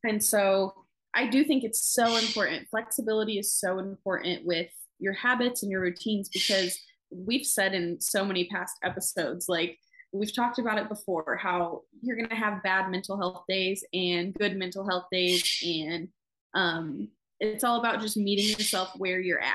and 0.02 0.22
so 0.22 0.72
I 1.14 1.26
do 1.26 1.44
think 1.44 1.62
it's 1.62 1.94
so 1.94 2.16
important. 2.16 2.68
Flexibility 2.70 3.38
is 3.38 3.52
so 3.52 3.78
important 3.78 4.46
with 4.46 4.70
your 4.98 5.12
habits 5.12 5.62
and 5.62 5.70
your 5.70 5.82
routines 5.82 6.28
because 6.28 6.78
we've 7.10 7.46
said 7.46 7.74
in 7.74 8.00
so 8.00 8.24
many 8.24 8.46
past 8.46 8.76
episodes, 8.82 9.48
like 9.48 9.78
we've 10.12 10.34
talked 10.34 10.58
about 10.58 10.78
it 10.78 10.88
before, 10.88 11.36
how 11.36 11.82
you're 12.00 12.16
going 12.16 12.28
to 12.30 12.34
have 12.34 12.62
bad 12.62 12.90
mental 12.90 13.18
health 13.18 13.44
days 13.48 13.84
and 13.92 14.34
good 14.34 14.56
mental 14.56 14.88
health 14.88 15.06
days. 15.12 15.62
And 15.66 16.08
um, 16.54 17.08
it's 17.40 17.64
all 17.64 17.78
about 17.78 18.00
just 18.00 18.16
meeting 18.16 18.48
yourself 18.48 18.92
where 18.96 19.20
you're 19.20 19.42
at. 19.42 19.52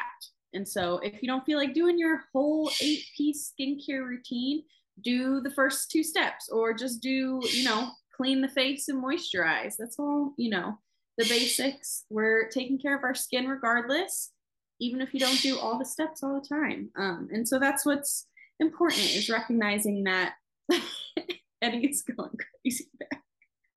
And 0.54 0.68
so 0.68 1.00
if 1.00 1.24
you 1.24 1.28
don't 1.28 1.46
feel 1.46 1.58
like 1.58 1.74
doing 1.74 1.98
your 1.98 2.22
whole 2.32 2.70
eight 2.82 3.06
piece 3.18 3.52
skincare 3.52 4.06
routine, 4.06 4.64
do 5.02 5.42
the 5.42 5.52
first 5.52 5.92
two 5.92 6.04
steps 6.04 6.50
or 6.50 6.74
just 6.74 7.02
do, 7.02 7.42
you 7.52 7.64
know, 7.64 7.90
clean 8.16 8.42
the 8.42 8.48
face 8.48 8.88
and 8.88 9.04
moisturize. 9.04 9.76
That's 9.78 9.98
all, 10.00 10.34
you 10.38 10.50
know, 10.50 10.78
the 11.18 11.26
basics. 11.26 12.06
We're 12.10 12.50
taking 12.50 12.80
care 12.80 12.96
of 12.96 13.04
our 13.04 13.16
skin 13.16 13.48
regardless, 13.48 14.32
even 14.80 15.02
if 15.02 15.14
you 15.14 15.20
don't 15.20 15.42
do 15.42 15.58
all 15.58 15.80
the 15.80 15.86
steps 15.86 16.24
all 16.24 16.40
the 16.40 16.48
time. 16.48 16.90
Um, 16.98 17.30
and 17.32 17.48
so 17.48 17.60
that's 17.60 17.86
what's 17.86 18.28
important 18.60 19.16
is 19.16 19.30
recognizing 19.30 20.04
that 20.04 20.36
Eddie's 21.62 22.04
going 22.04 22.38
crazy. 22.64 22.90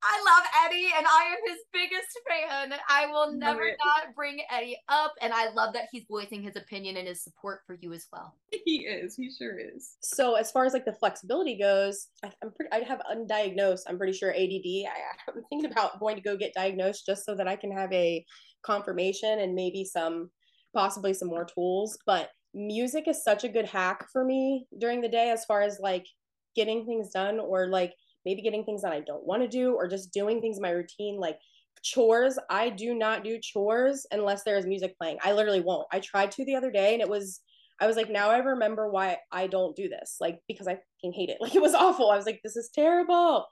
I 0.08 0.22
love 0.24 0.44
Eddie 0.64 0.88
and 0.96 1.04
I 1.04 1.24
am 1.24 1.38
his 1.46 1.64
biggest 1.72 2.18
fan. 2.28 2.78
I 2.88 3.06
will 3.06 3.32
never 3.32 3.64
not 3.84 4.14
bring 4.14 4.38
Eddie 4.50 4.78
up. 4.88 5.14
And 5.20 5.32
I 5.32 5.50
love 5.50 5.74
that 5.74 5.88
he's 5.90 6.04
voicing 6.08 6.42
his 6.42 6.54
opinion 6.54 6.96
and 6.96 7.08
his 7.08 7.24
support 7.24 7.62
for 7.66 7.76
you 7.80 7.92
as 7.92 8.06
well. 8.12 8.36
He 8.64 8.86
is. 8.86 9.16
He 9.16 9.30
sure 9.30 9.58
is. 9.58 9.96
So 10.02 10.34
as 10.34 10.52
far 10.52 10.64
as 10.64 10.72
like 10.72 10.84
the 10.84 10.92
flexibility 10.92 11.58
goes, 11.58 12.08
I, 12.24 12.30
am 12.44 12.52
pretty, 12.52 12.70
I 12.72 12.86
have 12.86 13.02
undiagnosed, 13.10 13.82
I'm 13.88 13.98
pretty 13.98 14.12
sure 14.12 14.30
ADD. 14.30 14.86
I, 14.86 15.28
I'm 15.28 15.42
thinking 15.50 15.70
about 15.70 15.98
going 15.98 16.16
to 16.16 16.22
go 16.22 16.36
get 16.36 16.54
diagnosed 16.54 17.04
just 17.04 17.24
so 17.24 17.34
that 17.34 17.48
I 17.48 17.56
can 17.56 17.72
have 17.72 17.92
a 17.92 18.24
confirmation 18.62 19.40
and 19.40 19.54
maybe 19.54 19.84
some, 19.84 20.30
possibly 20.72 21.14
some 21.14 21.28
more 21.28 21.46
tools. 21.46 21.98
But 22.06 22.30
music 22.54 23.08
is 23.08 23.24
such 23.24 23.42
a 23.42 23.48
good 23.48 23.66
hack 23.66 24.06
for 24.12 24.24
me 24.24 24.66
during 24.78 25.00
the 25.00 25.08
day 25.08 25.30
as 25.30 25.44
far 25.44 25.62
as 25.62 25.78
like 25.80 26.06
getting 26.54 26.86
things 26.86 27.10
done 27.10 27.38
or 27.40 27.66
like 27.66 27.92
maybe 28.26 28.42
getting 28.42 28.64
things 28.64 28.82
that 28.82 28.92
I 28.92 29.00
don't 29.00 29.24
want 29.24 29.42
to 29.42 29.48
do 29.48 29.74
or 29.74 29.86
just 29.86 30.12
doing 30.12 30.40
things 30.40 30.56
in 30.58 30.62
my 30.62 30.70
routine 30.70 31.18
like 31.18 31.38
chores. 31.82 32.38
I 32.50 32.68
do 32.68 32.92
not 32.92 33.24
do 33.24 33.38
chores 33.40 34.04
unless 34.10 34.42
there 34.42 34.58
is 34.58 34.66
music 34.66 34.98
playing. 34.98 35.18
I 35.22 35.32
literally 35.32 35.60
won't. 35.60 35.86
I 35.92 36.00
tried 36.00 36.32
to 36.32 36.44
the 36.44 36.56
other 36.56 36.72
day 36.72 36.92
and 36.92 37.00
it 37.00 37.08
was 37.08 37.40
I 37.80 37.86
was 37.86 37.96
like, 37.96 38.10
now 38.10 38.30
I 38.30 38.38
remember 38.38 38.90
why 38.90 39.18
I 39.30 39.46
don't 39.46 39.76
do 39.76 39.88
this. 39.88 40.16
Like 40.20 40.40
because 40.48 40.66
I 40.66 40.72
fucking 40.72 41.12
hate 41.14 41.30
it. 41.30 41.38
Like 41.40 41.54
it 41.54 41.62
was 41.62 41.74
awful. 41.74 42.10
I 42.10 42.16
was 42.16 42.26
like, 42.26 42.40
this 42.42 42.56
is 42.56 42.70
terrible. 42.74 43.46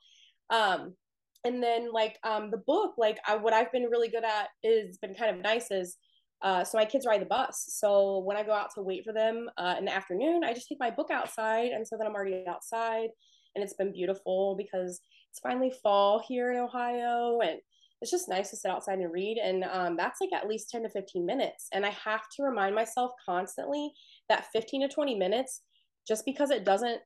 Um 0.51 0.95
and 1.45 1.63
then 1.63 1.93
like 1.93 2.19
um 2.25 2.51
the 2.51 2.63
book, 2.67 2.95
like 2.99 3.19
I, 3.29 3.37
what 3.37 3.55
I've 3.55 3.71
been 3.71 3.85
really 3.85 4.09
good 4.09 4.25
at 4.25 4.49
is 4.65 4.99
been 4.99 5.15
kind 5.15 5.35
of 5.35 5.43
nice 5.43 5.71
is 5.71 5.97
uh, 6.43 6.63
so 6.63 6.77
my 6.77 6.85
kids 6.85 7.07
ride 7.07 7.23
the 7.23 7.27
bus. 7.27 7.65
So 7.69 8.19
when 8.19 8.37
I 8.37 8.43
go 8.43 8.53
out 8.53 8.69
to 8.75 8.83
wait 8.83 9.03
for 9.03 9.15
them 9.15 9.49
uh, 9.57 9.77
in 9.79 9.87
the 9.87 9.95
afternoon, 9.95 10.45
I 10.45 10.53
just 10.53 10.69
take 10.69 10.79
my 10.79 10.91
book 10.91 11.11
outside, 11.11 11.71
and 11.71 11.89
so 11.89 11.97
then 11.97 12.07
I'm 12.07 12.15
already 12.15 12.45
outside 12.47 13.09
and 13.55 13.63
it's 13.63 13.75
been 13.75 13.93
beautiful 13.93 14.55
because 14.57 15.01
it's 15.31 15.41
finally 15.41 15.73
fall 15.83 16.23
here 16.27 16.53
in 16.53 16.59
Ohio 16.59 17.41
and 17.41 17.59
it's 18.01 18.11
just 18.11 18.29
nice 18.29 18.51
to 18.51 18.57
sit 18.57 18.71
outside 18.71 18.99
and 18.99 19.13
read. 19.13 19.39
And 19.43 19.65
um, 19.65 19.97
that's 19.97 20.21
like 20.21 20.33
at 20.33 20.49
least 20.49 20.71
10 20.71 20.83
to 20.83 20.91
15 20.91 21.25
minutes. 21.25 21.69
And 21.73 21.87
I 21.87 21.91
have 21.91 22.23
to 22.37 22.43
remind 22.43 22.75
myself 22.75 23.13
constantly 23.25 23.93
that 24.29 24.47
15 24.53 24.83
to 24.83 24.95
20 24.95 25.15
minutes, 25.15 25.63
just 26.07 26.25
because 26.25 26.51
it 26.51 26.65
doesn't 26.65 27.01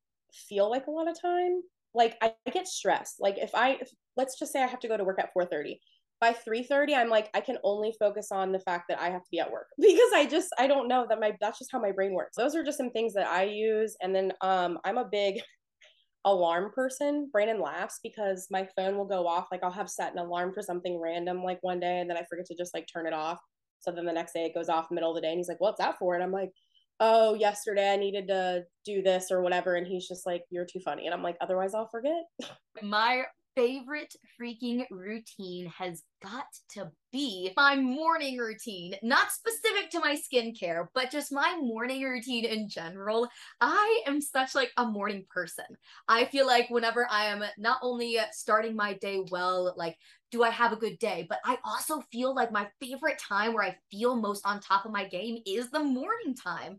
feel 0.49 0.69
like 0.69 0.87
a 0.87 0.91
lot 0.91 1.09
of 1.09 1.21
time, 1.21 1.63
like 1.95 2.17
I, 2.21 2.35
get 2.51 2.67
stressed. 2.67 3.17
Like 3.21 3.39
if 3.39 3.55
I, 3.55 3.79
if, 3.81 3.91
let's 4.17 4.39
just 4.39 4.53
say 4.53 4.63
I 4.63 4.67
have 4.67 4.81
to 4.81 4.89
go 4.89 4.97
to 4.97 5.05
work 5.05 5.21
at 5.21 5.31
4.30 5.37 5.77
by 6.21 6.33
3.30 6.33 6.97
i'm 6.97 7.09
like 7.09 7.31
i 7.35 7.41
can 7.41 7.57
only 7.63 7.95
focus 7.99 8.33
on 8.33 8.51
the 8.51 8.59
fact 8.59 8.87
that 8.89 9.01
i 9.01 9.09
have 9.09 9.23
to 9.23 9.31
be 9.31 9.39
at 9.39 9.51
work 9.51 9.69
because 9.79 10.11
i 10.15 10.27
just 10.29 10.49
i 10.59 10.67
don't 10.67 10.89
know 10.89 11.07
that 11.09 11.21
my 11.21 11.33
that's 11.41 11.59
just 11.59 11.71
how 11.71 11.81
my 11.81 11.93
brain 11.93 12.13
works 12.13 12.37
those 12.37 12.57
are 12.57 12.65
just 12.65 12.79
some 12.79 12.91
things 12.91 13.15
that 13.15 13.29
i 13.29 13.45
use 13.45 13.97
and 14.03 14.15
then 14.15 14.33
um 14.41 14.79
i'm 14.85 14.99
a 14.99 15.05
big 15.05 15.41
alarm 16.33 16.71
person 16.75 17.29
brandon 17.33 17.61
laughs 17.61 18.01
because 18.03 18.47
my 18.51 18.67
phone 18.77 18.97
will 18.97 19.05
go 19.05 19.27
off 19.27 19.49
like 19.51 19.63
i'll 19.63 19.71
have 19.71 19.91
set 19.91 20.13
an 20.13 20.19
alarm 20.19 20.53
for 20.53 20.63
something 20.63 21.01
random 21.01 21.43
like 21.43 21.59
one 21.63 21.81
day 21.81 22.01
and 22.01 22.09
then 22.09 22.17
i 22.17 22.23
forget 22.29 22.47
to 22.47 22.57
just 22.57 22.75
like 22.75 22.87
turn 22.93 23.07
it 23.07 23.13
off. 23.13 23.39
So 23.81 23.93
then 23.93 24.05
the 24.05 24.13
next 24.13 24.33
day 24.33 24.45
it 24.45 24.55
goes 24.55 24.69
off 24.69 24.91
middle 24.91 25.11
of 25.11 25.15
the 25.15 25.21
day 25.21 25.31
and 25.31 25.39
he's 25.39 25.49
like 25.49 25.61
what's 25.61 25.79
that 25.79 25.99
for? 25.99 26.15
And 26.15 26.23
i'm 26.23 26.33
like 26.33 26.51
oh 27.01 27.35
yesterday 27.35 27.93
i 27.93 27.97
needed 27.97 28.27
to 28.27 28.65
do 28.85 29.03
this 29.03 29.31
or 29.31 29.41
whatever 29.41 29.77
and 29.77 29.87
he's 29.87 30.09
just 30.09 30.27
like 30.27 30.43
you're 30.51 30.67
too 30.67 30.81
funny 30.81 31.07
and 31.07 31.15
i'm 31.15 31.23
like 31.23 31.37
otherwise 31.41 31.75
i'll 31.75 31.89
forget. 31.89 32.25
My 32.83 33.25
favorite 33.59 34.15
freaking 34.41 34.87
routine 34.89 35.67
has 35.67 36.05
got 36.23 36.47
to 36.69 36.89
be 37.11 37.53
my 37.57 37.75
morning 37.75 38.39
routine. 38.39 38.95
Not 39.03 39.33
specific 39.33 39.91
to 39.91 39.99
my 39.99 40.17
skincare, 40.17 40.87
but 40.95 41.11
just 41.11 41.33
my 41.33 41.59
morning 41.61 42.05
routine 42.05 42.45
in 42.45 42.69
general. 42.69 43.29
I 43.61 44.03
am 44.07 44.21
such 44.21 44.55
like 44.55 44.71
a 44.77 44.85
morning 44.87 45.27
person. 45.29 45.65
I 46.07 46.27
feel 46.27 46.47
like 46.47 46.71
whenever 46.71 47.09
I 47.11 47.25
am 47.25 47.43
not 47.59 47.81
only 47.83 48.19
starting 48.31 48.77
my 48.77 48.95
day 48.95 49.25
well, 49.29 49.75
like 49.77 49.97
do 50.31 50.45
I 50.45 50.51
have 50.51 50.73
a 50.73 50.77
good 50.77 50.99
day? 50.99 51.27
But 51.29 51.39
I 51.45 51.59
also 51.65 52.03
feel 52.13 52.35
like 52.35 52.53
my 52.53 52.69
favorite 52.81 53.19
time 53.19 53.55
where 53.55 53.65
I 53.65 53.77
feel 53.91 54.15
most 54.15 54.47
on 54.47 54.61
top 54.61 54.85
of 54.85 54.93
my 54.93 55.09
game 55.09 55.39
is 55.47 55.71
the 55.71 55.83
morning 55.83 56.35
time. 56.35 56.79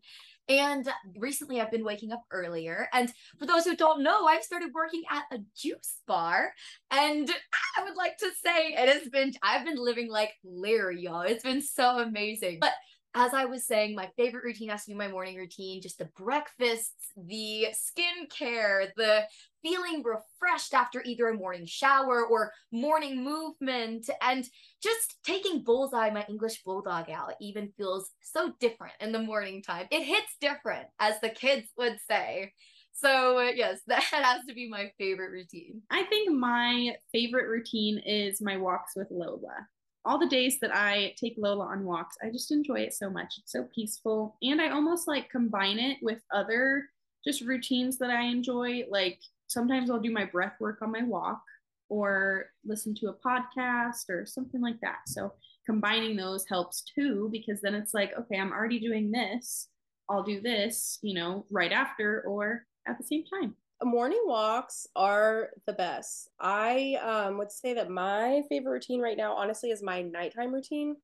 And 0.49 0.89
recently 1.15 1.61
I've 1.61 1.71
been 1.71 1.85
waking 1.85 2.11
up 2.11 2.23
earlier. 2.31 2.89
And 2.91 3.13
for 3.37 3.45
those 3.45 3.65
who 3.65 3.75
don't 3.75 4.01
know, 4.01 4.25
I've 4.25 4.43
started 4.43 4.71
working 4.73 5.03
at 5.11 5.23
a 5.31 5.41
juice 5.55 5.99
bar. 6.07 6.53
And 6.89 7.31
I 7.77 7.83
would 7.83 7.95
like 7.95 8.17
to 8.17 8.31
say 8.43 8.73
it 8.73 8.89
has 8.89 9.07
been, 9.09 9.33
I've 9.43 9.63
been 9.63 9.77
living 9.77 10.09
like 10.09 10.31
Larry, 10.43 11.01
y'all. 11.01 11.21
It's 11.21 11.43
been 11.43 11.61
so 11.61 11.99
amazing. 11.99 12.57
But 12.59 12.73
as 13.15 13.33
I 13.33 13.45
was 13.45 13.65
saying, 13.65 13.95
my 13.95 14.09
favorite 14.17 14.43
routine 14.43 14.69
has 14.69 14.85
to 14.85 14.91
be 14.91 14.95
my 14.95 15.07
morning 15.07 15.35
routine, 15.35 15.81
just 15.81 15.97
the 15.97 16.09
breakfasts, 16.15 17.11
the 17.17 17.67
skincare, 17.73 18.89
the 18.95 19.23
feeling 19.63 20.03
refreshed 20.03 20.73
after 20.73 21.01
either 21.03 21.27
a 21.29 21.33
morning 21.33 21.65
shower 21.65 22.25
or 22.25 22.51
morning 22.71 23.23
movement, 23.23 24.09
and 24.21 24.45
just 24.81 25.17
taking 25.23 25.63
Bullseye, 25.63 26.11
my 26.11 26.25
English 26.29 26.61
bulldog, 26.63 27.09
out, 27.09 27.33
even 27.41 27.73
feels 27.77 28.11
so 28.21 28.53
different 28.59 28.93
in 29.01 29.11
the 29.11 29.21
morning 29.21 29.63
time. 29.63 29.87
It 29.89 30.03
hits 30.03 30.35
different, 30.39 30.87
as 30.99 31.19
the 31.19 31.29
kids 31.29 31.67
would 31.77 31.97
say. 32.07 32.53
So, 32.91 33.39
uh, 33.39 33.51
yes, 33.55 33.79
that 33.87 34.03
has 34.03 34.45
to 34.47 34.53
be 34.53 34.69
my 34.69 34.91
favorite 34.99 35.31
routine. 35.31 35.81
I 35.89 36.03
think 36.03 36.31
my 36.31 36.95
favorite 37.11 37.47
routine 37.47 37.97
is 38.05 38.39
my 38.39 38.57
walks 38.57 38.93
with 38.95 39.07
Lola 39.09 39.67
all 40.05 40.17
the 40.17 40.27
days 40.27 40.59
that 40.61 40.75
I 40.75 41.13
take 41.19 41.35
Lola 41.37 41.65
on 41.65 41.83
walks, 41.83 42.15
I 42.23 42.29
just 42.29 42.51
enjoy 42.51 42.81
it 42.81 42.93
so 42.93 43.09
much. 43.09 43.35
It's 43.37 43.51
so 43.51 43.67
peaceful. 43.73 44.37
And 44.41 44.61
I 44.61 44.69
almost 44.69 45.07
like 45.07 45.29
combine 45.29 45.79
it 45.79 45.97
with 46.01 46.19
other 46.33 46.85
just 47.25 47.41
routines 47.41 47.97
that 47.97 48.09
I 48.09 48.23
enjoy. 48.23 48.83
Like 48.89 49.19
sometimes 49.47 49.89
I'll 49.89 49.99
do 49.99 50.11
my 50.11 50.25
breath 50.25 50.53
work 50.59 50.81
on 50.81 50.91
my 50.91 51.03
walk 51.03 51.41
or 51.89 52.45
listen 52.65 52.95
to 52.95 53.07
a 53.07 53.27
podcast 53.27 54.09
or 54.09 54.25
something 54.25 54.61
like 54.61 54.79
that. 54.81 54.99
So 55.07 55.33
combining 55.65 56.15
those 56.15 56.45
helps 56.47 56.83
too, 56.95 57.29
because 57.31 57.61
then 57.61 57.75
it's 57.75 57.93
like, 57.93 58.11
okay, 58.17 58.39
I'm 58.39 58.53
already 58.53 58.79
doing 58.79 59.11
this. 59.11 59.67
I'll 60.09 60.23
do 60.23 60.41
this, 60.41 60.97
you 61.01 61.13
know, 61.13 61.45
right 61.51 61.71
after 61.71 62.21
or 62.21 62.65
at 62.87 62.97
the 62.97 63.03
same 63.03 63.23
time 63.25 63.55
morning 63.85 64.21
walks 64.25 64.87
are 64.95 65.49
the 65.65 65.73
best. 65.73 66.29
I 66.39 66.97
um, 67.01 67.37
would 67.37 67.51
say 67.51 67.73
that 67.73 67.89
my 67.89 68.41
favorite 68.49 68.71
routine 68.71 69.01
right 69.01 69.17
now, 69.17 69.33
honestly, 69.33 69.71
is 69.71 69.81
my 69.81 70.01
nighttime 70.01 70.53
routine. 70.53 70.95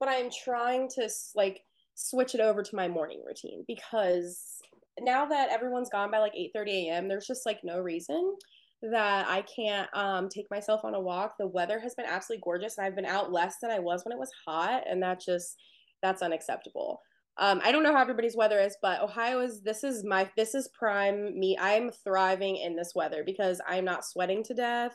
But 0.00 0.08
I'm 0.08 0.30
trying 0.30 0.88
to 0.96 1.08
like 1.34 1.62
switch 1.94 2.34
it 2.34 2.40
over 2.40 2.62
to 2.62 2.76
my 2.76 2.88
morning 2.88 3.22
routine 3.26 3.64
because 3.66 4.58
now 5.00 5.24
that 5.26 5.50
everyone's 5.50 5.90
gone 5.90 6.10
by 6.10 6.18
like 6.18 6.34
8 6.36 6.50
30 6.54 6.88
a.m., 6.88 7.08
there's 7.08 7.26
just 7.26 7.46
like 7.46 7.60
no 7.64 7.78
reason 7.78 8.36
that 8.82 9.26
I 9.28 9.42
can't 9.42 9.88
um, 9.94 10.28
take 10.28 10.50
myself 10.50 10.84
on 10.84 10.94
a 10.94 11.00
walk. 11.00 11.34
The 11.38 11.46
weather 11.46 11.78
has 11.80 11.94
been 11.94 12.06
absolutely 12.06 12.42
gorgeous, 12.44 12.76
and 12.76 12.86
I've 12.86 12.96
been 12.96 13.06
out 13.06 13.32
less 13.32 13.56
than 13.60 13.70
I 13.70 13.78
was 13.78 14.04
when 14.04 14.12
it 14.12 14.18
was 14.18 14.30
hot, 14.46 14.84
and 14.88 15.02
that 15.02 15.20
just 15.20 15.56
that's 16.02 16.22
unacceptable. 16.22 17.00
Um, 17.36 17.60
I 17.64 17.72
don't 17.72 17.82
know 17.82 17.92
how 17.92 18.00
everybody's 18.00 18.36
weather 18.36 18.60
is, 18.60 18.76
but 18.80 19.02
Ohio 19.02 19.40
is 19.40 19.60
this 19.60 19.82
is 19.82 20.04
my 20.04 20.30
this 20.36 20.54
is 20.54 20.68
prime 20.68 21.38
me. 21.38 21.56
I'm 21.60 21.90
thriving 21.90 22.56
in 22.56 22.76
this 22.76 22.92
weather 22.94 23.24
because 23.24 23.60
I'm 23.66 23.84
not 23.84 24.04
sweating 24.04 24.44
to 24.44 24.54
death. 24.54 24.94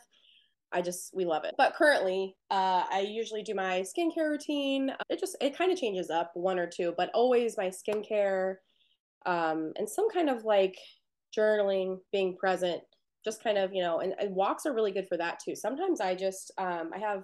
I 0.72 0.81
just 0.81 1.13
we 1.13 1.25
love 1.25 1.43
it. 1.43 1.55
But 1.58 1.74
currently, 1.74 2.38
uh, 2.50 2.84
I 2.89 3.01
usually 3.01 3.43
do 3.43 3.55
my 3.55 3.84
skincare 3.84 4.29
routine. 4.29 4.91
It 5.10 5.19
just 5.19 5.36
it 5.41 5.58
kind 5.58 5.72
of 5.72 5.79
changes 5.79 6.10
up 6.10 6.31
one 6.34 6.60
or 6.60 6.67
two, 6.67 6.93
but 6.96 7.10
always 7.13 7.58
my 7.58 7.69
skincare, 7.69 8.55
um, 9.25 9.74
and 9.77 9.89
some 9.89 10.10
kind 10.10 10.29
of 10.29 10.46
like 10.46 10.77
journaling, 11.38 11.98
being 12.13 12.38
present, 12.38 12.81
just 13.25 13.43
kind 13.43 13.58
of 13.58 13.74
you 13.74 13.81
know, 13.81 14.00
and, 14.00 14.13
and 14.17 14.34
walks 14.34 14.65
are 14.65 14.74
really 14.74 14.91
good 14.91 15.08
for 15.10 15.17
that 15.17 15.39
too. 15.43 15.55
Sometimes 15.55 16.00
I 16.00 16.15
just 16.15 16.51
um, 16.58 16.91
I 16.96 17.00
have 17.00 17.24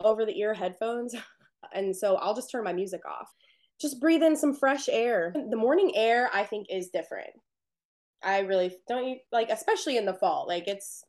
over 0.00 0.24
the 0.24 0.38
ear 0.38 0.54
headphones, 0.54 1.14
and 1.74 1.94
so 1.94 2.16
I'll 2.16 2.34
just 2.34 2.50
turn 2.50 2.64
my 2.64 2.72
music 2.72 3.02
off 3.06 3.28
just 3.80 4.00
breathe 4.00 4.22
in 4.22 4.36
some 4.36 4.54
fresh 4.54 4.88
air. 4.88 5.32
The 5.34 5.56
morning 5.56 5.92
air, 5.94 6.30
I 6.32 6.44
think, 6.44 6.66
is 6.70 6.88
different. 6.88 7.30
I 8.22 8.40
really 8.40 8.76
don't 8.88 9.06
you 9.06 9.16
like, 9.30 9.50
especially 9.50 9.96
in 9.96 10.04
the 10.04 10.14
fall. 10.14 10.46
Like 10.48 10.66
it's 10.66 11.04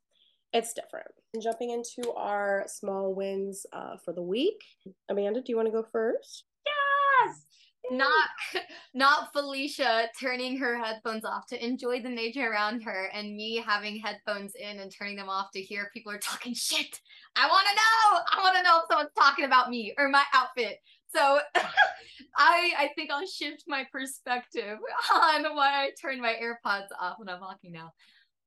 it's 0.54 0.74
different. 0.74 1.08
And 1.34 1.44
jumping 1.44 1.72
into 1.72 2.12
our 2.14 2.66
small 2.68 3.14
wins 3.14 3.66
uh, 3.74 3.98
for 4.04 4.14
the 4.14 4.22
week. 4.22 4.62
Amanda, 5.10 5.42
do 5.42 5.52
you 5.52 5.56
want 5.56 5.68
to 5.68 5.72
go 5.72 5.84
first? 5.84 6.46
Yes. 6.66 7.46
Not 7.92 8.30
not 8.94 9.34
Felicia 9.34 10.10
turning 10.20 10.58
her 10.58 10.78
headphones 10.78 11.26
off 11.26 11.48
to 11.48 11.66
enjoy 11.66 12.02
the 12.02 12.10
nature 12.10 12.52
around 12.52 12.82
her 12.82 13.10
and 13.14 13.36
me 13.36 13.64
having 13.66 13.98
headphones 14.00 14.54
in 14.56 14.80
and 14.80 14.92
turning 14.92 15.16
them 15.16 15.30
off 15.30 15.52
to 15.54 15.62
hear 15.62 15.90
people 15.94 16.12
are 16.12 16.20
talking 16.20 16.54
shit. 16.54 17.00
I 17.36 17.48
want 17.48 17.68
to 17.68 17.76
know. 17.76 18.22
I 18.32 18.44
want 18.44 18.58
to 18.58 18.64
know 18.64 18.80
if 18.80 18.86
someone's 18.90 19.14
talking 19.18 19.46
about 19.46 19.70
me 19.70 19.94
or 19.98 20.10
my 20.10 20.24
outfit. 20.34 20.80
So 21.14 21.40
I 22.38 22.74
I 22.78 22.90
think 22.96 23.12
I'll 23.12 23.26
shift 23.28 23.64
my 23.68 23.86
perspective 23.92 24.78
on 25.14 25.44
why 25.56 25.86
I 25.86 25.92
turn 26.02 26.22
my 26.22 26.36
AirPods 26.42 26.88
off 27.00 27.20
when 27.20 27.30
I'm 27.30 27.42
walking 27.42 27.72
now. 27.72 27.92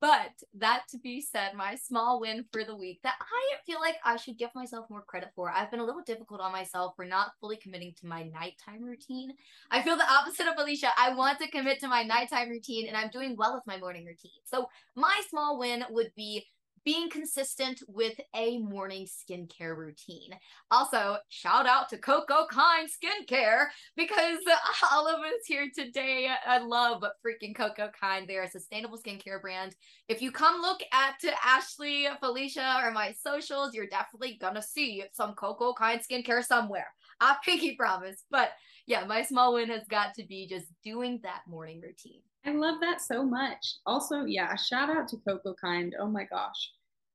But 0.01 0.33
that 0.59 0.83
to 0.91 0.99
be 0.99 1.21
said, 1.21 1.55
my 1.55 1.77
small 1.77 2.21
win 2.21 2.45
for 2.53 2.65
the 2.65 2.75
week 2.75 2.99
that 3.05 3.15
I 3.21 3.57
feel 3.65 3.79
like 3.79 3.95
I 4.05 4.17
should 4.17 4.37
give 4.37 4.51
myself 4.53 4.91
more 4.91 5.05
credit 5.07 5.31
for. 5.37 5.49
I've 5.49 5.71
been 5.71 5.79
a 5.79 5.85
little 5.85 6.03
difficult 6.05 6.41
on 6.41 6.51
myself 6.51 6.95
for 6.97 7.05
not 7.05 7.31
fully 7.41 7.57
committing 7.57 7.95
to 8.01 8.09
my 8.09 8.25
nighttime 8.25 8.83
routine. 8.83 9.33
I 9.71 9.81
feel 9.81 9.97
the 9.97 10.13
opposite 10.13 10.49
of 10.49 10.57
Felicia. 10.57 10.89
I 10.99 11.15
want 11.15 11.39
to 11.39 11.49
commit 11.49 11.79
to 11.81 11.89
my 11.89 12.03
nighttime 12.03 12.51
routine 12.51 12.89
and 12.89 12.97
I'm 12.97 13.11
doing 13.11 13.37
well 13.39 13.55
with 13.55 13.63
my 13.65 13.79
morning 13.79 14.05
routine. 14.05 14.33
So 14.45 14.67
my 14.97 15.21
small 15.31 15.57
win 15.57 15.85
would 15.89 16.11
be 16.17 16.47
being 16.85 17.09
consistent 17.11 17.83
with 17.89 18.19
a 18.35 18.59
morning 18.59 19.07
skincare 19.07 19.77
routine. 19.77 20.31
Also, 20.71 21.17
shout 21.29 21.67
out 21.67 21.89
to 21.89 21.99
Coco 21.99 22.47
Kind 22.51 22.89
Skincare 22.89 23.67
because 23.97 24.39
all 24.93 25.07
of 25.07 25.21
us 25.21 25.47
here 25.47 25.69
today 25.75 26.29
I 26.47 26.59
love 26.59 27.05
freaking 27.25 27.55
Coco 27.55 27.91
Kind. 27.99 28.29
They're 28.29 28.45
a 28.45 28.51
sustainable 28.51 28.99
skincare 28.99 29.41
brand. 29.41 29.75
If 30.09 30.21
you 30.23 30.33
come 30.33 30.61
look 30.61 30.81
at 30.93 31.23
Ashleigh, 31.45 32.19
Felicia, 32.21 32.81
or 32.83 32.91
my 32.91 33.13
socials, 33.13 33.75
you're 33.75 33.87
definitely 33.87 34.39
gonna 34.41 34.63
see 34.63 35.05
some 35.13 35.35
Coco 35.35 35.73
Kind 35.73 36.01
Skincare 36.01 36.45
somewhere. 36.45 36.89
I 37.21 37.37
pinky 37.45 37.77
promise. 37.77 38.25
But 38.31 38.51
yeah, 38.87 39.05
my 39.05 39.23
small 39.23 39.55
win 39.55 39.69
has 39.69 39.87
got 39.89 40.15
to 40.15 40.25
be 40.25 40.49
just 40.49 40.67
doing 40.83 41.21
that 41.23 41.43
morning 41.47 41.81
routine. 41.81 42.23
I 42.45 42.53
love 42.53 42.81
that 42.81 43.01
so 43.01 43.25
much. 43.25 43.77
Also, 43.87 44.25
yeah, 44.25 44.55
shout 44.57 44.91
out 44.91 45.09
to 45.09 45.17
Coco 45.19 45.55
Kind. 45.61 45.95
Oh 45.99 46.09
my 46.09 46.25
gosh. 46.25 46.73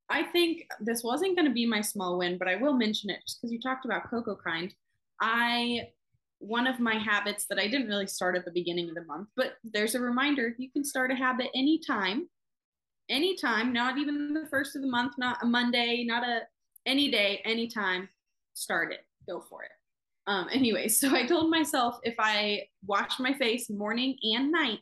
I 0.09 0.23
think 0.23 0.63
this 0.79 1.03
wasn't 1.03 1.35
going 1.35 1.47
to 1.47 1.53
be 1.53 1.65
my 1.65 1.81
small 1.81 2.17
win, 2.17 2.37
but 2.37 2.47
I 2.47 2.55
will 2.55 2.73
mention 2.73 3.09
it 3.09 3.19
just 3.27 3.41
because 3.41 3.51
you 3.51 3.59
talked 3.59 3.85
about 3.85 4.09
Coco 4.09 4.35
Kind. 4.35 4.73
I 5.21 5.89
one 6.39 6.67
of 6.67 6.79
my 6.79 6.95
habits 6.95 7.47
that 7.49 7.59
I 7.59 7.67
didn't 7.67 7.87
really 7.87 8.05
start 8.05 8.37
at 8.37 8.45
the 8.45 8.51
beginning 8.51 8.89
of 8.89 8.95
the 8.95 9.03
month, 9.05 9.27
but 9.35 9.53
there's 9.63 9.95
a 9.95 9.99
reminder 9.99 10.53
you 10.59 10.69
can 10.71 10.83
start 10.83 11.11
a 11.11 11.15
habit 11.15 11.47
anytime, 11.55 12.29
anytime, 13.09 13.73
not 13.73 13.97
even 13.97 14.35
the 14.35 14.45
first 14.45 14.75
of 14.75 14.83
the 14.83 14.87
month, 14.87 15.13
not 15.17 15.41
a 15.41 15.47
Monday, 15.47 16.05
not 16.07 16.23
a 16.23 16.41
any 16.85 17.09
day, 17.09 17.41
anytime, 17.43 18.07
start 18.53 18.93
it, 18.93 18.99
go 19.27 19.41
for 19.49 19.63
it. 19.63 19.71
Um, 20.27 20.47
anyway, 20.53 20.87
so 20.87 21.13
I 21.13 21.25
told 21.25 21.49
myself 21.49 21.97
if 22.03 22.15
I 22.19 22.67
wash 22.85 23.19
my 23.19 23.33
face 23.33 23.69
morning 23.69 24.15
and 24.21 24.51
night 24.51 24.79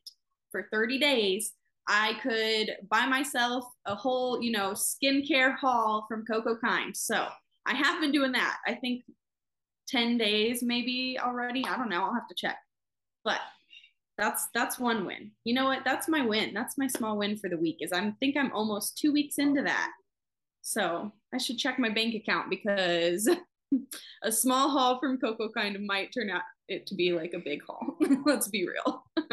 for 0.56 0.70
30 0.72 1.00
days, 1.00 1.52
I 1.88 2.14
could 2.24 2.78
buy 2.90 3.06
myself 3.06 3.66
a 3.86 3.94
whole, 3.94 4.42
you 4.42 4.52
know, 4.52 4.72
skincare 4.72 5.56
haul 5.58 6.06
from 6.08 6.26
Coco 6.26 6.56
Kind. 6.56 6.96
So 6.96 7.28
I 7.66 7.76
have 7.76 8.00
been 8.00 8.14
doing 8.14 8.32
that. 8.32 8.58
I 8.66 8.76
think 8.76 9.04
10 9.90 10.18
days 10.18 10.64
maybe 10.64 11.20
already. 11.22 11.66
I 11.66 11.76
don't 11.76 11.90
know. 11.90 12.04
I'll 12.06 12.14
have 12.14 12.28
to 12.30 12.36
check. 12.36 12.58
But 13.26 13.40
that's 14.18 14.48
that's 14.54 14.80
one 14.80 15.06
win. 15.06 15.32
You 15.44 15.56
know 15.56 15.66
what? 15.66 15.84
That's 15.84 16.08
my 16.08 16.26
win. 16.26 16.54
That's 16.54 16.78
my 16.78 16.88
small 16.88 17.18
win 17.18 17.38
for 17.38 17.50
the 17.50 17.58
week. 17.58 17.78
Is 17.82 17.92
I 17.92 18.12
think 18.22 18.38
I'm 18.38 18.52
almost 18.54 18.98
two 18.98 19.12
weeks 19.12 19.38
into 19.38 19.62
that. 19.64 19.92
So 20.62 21.12
I 21.34 21.38
should 21.38 21.58
check 21.58 21.78
my 21.78 21.90
bank 21.90 22.16
account 22.16 22.50
because 22.50 23.30
a 24.24 24.32
small 24.32 24.70
haul 24.70 25.00
from 25.00 25.18
Coco 25.18 25.50
kind 25.50 25.76
of 25.76 25.82
might 25.82 26.14
turn 26.14 26.30
out 26.30 26.44
it 26.70 26.88
to 26.88 26.96
be 26.96 27.12
like 27.12 27.34
a 27.34 27.40
big 27.40 27.62
haul. 27.68 27.98
Let's 28.26 28.48
be 28.48 28.66
real. 28.66 29.04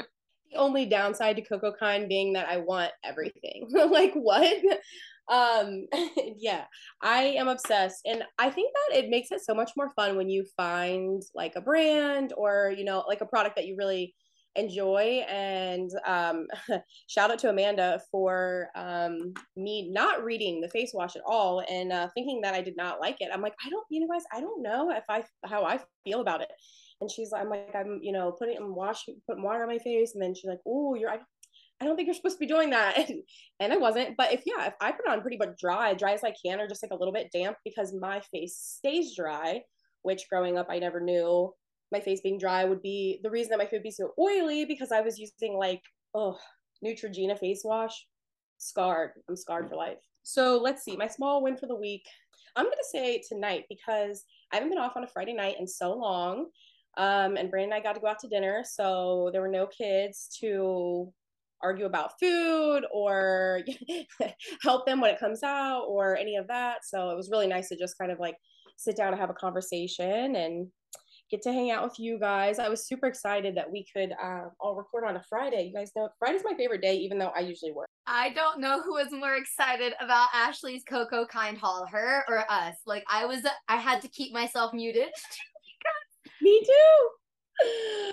only 0.57 0.87
downside 0.87 1.37
to 1.37 1.43
Coco 1.43 1.73
Kind 1.79 2.09
being 2.09 2.33
that 2.35 2.49
I 2.49 2.59
want 2.59 2.93
everything. 3.05 3.69
like 3.71 4.15
what? 4.15 4.57
Um 5.29 5.87
yeah, 6.37 6.65
I 7.01 7.25
am 7.25 7.49
obsessed 7.49 8.01
and 8.07 8.25
I 8.39 8.51
think 8.51 8.73
that 8.75 8.99
it 8.99 9.11
makes 9.11 9.31
it 9.31 9.45
so 9.45 9.55
much 9.55 9.73
more 9.77 9.93
fun 9.95 10.17
when 10.17 10.29
you 10.29 10.45
find 10.57 11.23
like 11.35 11.55
a 11.57 11.61
brand 11.61 12.33
or 12.37 12.75
you 12.77 12.85
know 12.85 13.05
like 13.07 13.21
a 13.21 13.27
product 13.27 13.57
that 13.57 13.67
you 13.67 13.77
really 13.77 14.15
enjoy 14.57 15.25
and 15.29 15.91
um, 16.07 16.47
shout 17.07 17.31
out 17.31 17.39
to 17.39 17.49
amanda 17.49 18.01
for 18.11 18.69
um, 18.75 19.33
me 19.57 19.91
not 19.91 20.23
reading 20.23 20.61
the 20.61 20.69
face 20.69 20.93
wash 20.93 21.17
at 21.17 21.23
all 21.27 21.63
and 21.71 21.93
uh, 21.93 22.09
thinking 22.15 22.41
that 22.43 22.55
i 22.55 22.61
did 22.61 22.77
not 22.77 23.01
like 23.01 23.17
it 23.21 23.31
i'm 23.33 23.41
like 23.41 23.55
i 23.65 23.71
don't 23.71 23.87
you 23.91 24.01
know 24.01 24.13
guys 24.13 24.25
i 24.33 24.41
don't 24.41 24.63
know 24.63 24.91
if 24.91 25.05
i 25.09 25.25
how 25.45 25.65
i 25.65 25.79
feel 26.05 26.21
about 26.21 26.43
it 26.43 26.49
and 27.03 27.11
she's 27.11 27.31
like, 27.33 27.43
i'm 27.43 27.51
like 27.51 27.75
i'm 27.75 28.01
you 28.03 28.13
know 28.13 28.33
putting 28.33 28.57
i'm 28.57 28.75
washing 28.75 29.21
putting 29.29 29.43
water 29.43 29.63
on 29.63 29.69
my 29.69 29.79
face 29.79 30.15
and 30.15 30.23
then 30.23 30.35
she's 30.35 30.49
like 30.49 30.61
oh 30.67 30.95
you're 30.95 31.11
I, 31.11 31.19
I 31.81 31.85
don't 31.85 31.97
think 31.97 32.07
you're 32.07 32.15
supposed 32.15 32.37
to 32.37 32.41
be 32.41 32.47
doing 32.47 32.71
that 32.71 32.97
and, 33.09 33.23
and 33.61 33.73
i 33.73 33.77
wasn't 33.77 34.17
but 34.17 34.33
if 34.33 34.43
yeah 34.47 34.67
if 34.67 34.75
i 34.81 34.91
put 34.93 35.09
on 35.09 35.21
pretty 35.21 35.37
much 35.37 35.59
dry 35.61 35.93
dry 35.93 36.13
as 36.13 36.25
i 36.25 36.33
can 36.45 36.61
or 36.61 36.67
just 36.67 36.83
like 36.83 36.93
a 36.93 36.97
little 36.97 37.13
bit 37.13 37.31
damp 37.33 37.59
because 37.65 37.93
my 37.93 38.21
face 38.33 38.57
stays 38.57 39.15
dry 39.15 39.61
which 40.03 40.29
growing 40.31 40.57
up 40.57 40.67
i 40.71 40.79
never 40.79 41.01
knew 41.01 41.53
my 41.93 42.01
face 42.01 42.23
being 42.23 42.39
dry 42.39 42.65
would 42.65 42.83
be 42.83 43.21
the 43.23 43.31
reason 43.31 43.51
that 43.51 43.59
my 43.59 43.67
face 43.67 43.75
would 43.75 43.83
be 43.83 43.91
so 43.91 44.13
oily 44.19 44.65
because 44.65 44.91
I 44.91 45.03
was 45.03 45.19
using 45.19 45.57
like 45.57 45.83
oh 46.15 46.39
Neutrogena 46.85 47.39
face 47.39 47.63
wash. 47.65 48.07
Scarred. 48.59 49.13
I'm 49.29 49.37
scarred 49.37 49.69
for 49.69 49.77
life. 49.77 49.99
So 50.23 50.59
let's 50.61 50.85
see. 50.85 50.97
My 50.97 51.07
small 51.07 51.43
win 51.43 51.57
for 51.57 51.67
the 51.67 51.77
week. 51.77 52.05
I'm 52.57 52.65
gonna 52.65 52.77
say 52.91 53.23
tonight 53.29 53.65
because 53.69 54.25
I 54.53 54.57
haven't 54.57 54.71
been 54.71 54.79
off 54.79 54.97
on 54.97 55.05
a 55.05 55.09
Friday 55.09 55.33
night 55.33 55.57
in 55.59 55.67
so 55.67 55.95
long. 55.95 56.47
Um, 56.97 57.37
and 57.37 57.51
Brandon 57.51 57.73
and 57.73 57.75
I 57.75 57.81
got 57.81 57.95
to 57.95 58.01
go 58.01 58.09
out 58.09 58.19
to 58.21 58.29
dinner, 58.29 58.63
so 58.65 59.31
there 59.33 59.41
were 59.41 59.49
no 59.49 59.67
kids 59.67 60.29
to 60.41 61.13
argue 61.63 61.87
about 61.87 62.19
food 62.21 62.85
or 62.93 63.61
help 64.63 64.85
them 64.85 65.01
when 65.01 65.15
it 65.15 65.21
comes 65.21 65.43
out 65.43 65.85
or 65.89 66.17
any 66.17 66.37
of 66.37 66.49
that. 66.49 66.79
So 66.85 67.11
it 67.11 67.17
was 67.17 67.31
really 67.31 67.47
nice 67.47 67.69
to 67.69 67.77
just 67.77 67.97
kind 67.99 68.11
of 68.11 68.19
like 68.19 68.37
sit 68.77 68.97
down 68.97 69.13
and 69.13 69.21
have 69.21 69.31
a 69.31 69.35
conversation 69.35 70.37
and 70.37 70.67
get 71.31 71.43
to 71.43 71.53
hang 71.53 71.71
out 71.71 71.83
with 71.83 71.99
you 71.99 72.19
guys. 72.19 72.59
I 72.59 72.69
was 72.69 72.87
super 72.87 73.07
excited 73.07 73.57
that 73.57 73.71
we 73.71 73.87
could 73.97 74.13
uh, 74.23 74.49
all 74.61 74.77
record 74.77 75.09
on 75.09 75.17
a 75.17 75.23
Friday. 75.29 75.63
You 75.63 75.73
guys 75.75 75.91
know 75.97 76.09
Friday's 76.19 76.43
my 76.45 76.55
favorite 76.57 76.83
day, 76.83 76.97
even 76.97 77.19
though 77.19 77.33
I 77.35 77.41
usually 77.41 77.73
work. 77.73 77.89
I 78.07 78.31
don't 78.31 78.61
know 78.61 78.83
who 78.83 78.95
was 78.95 79.09
more 79.13 79.37
excited 79.37 79.95
about 80.01 80.29
Ashleigh's 80.35 80.83
Coco 80.87 81.25
Kind 81.25 81.57
haul, 81.57 81.87
her 81.91 82.25
or 82.29 82.45
us. 82.51 82.75
Like 82.87 83.05
I 83.11 83.25
was, 83.25 83.47
I 83.69 83.77
had 83.77 84.03
to 84.03 84.09
keep 84.09 84.33
myself 84.35 84.75
muted. 84.75 85.09
Me 86.43 86.61
too. 86.65 87.09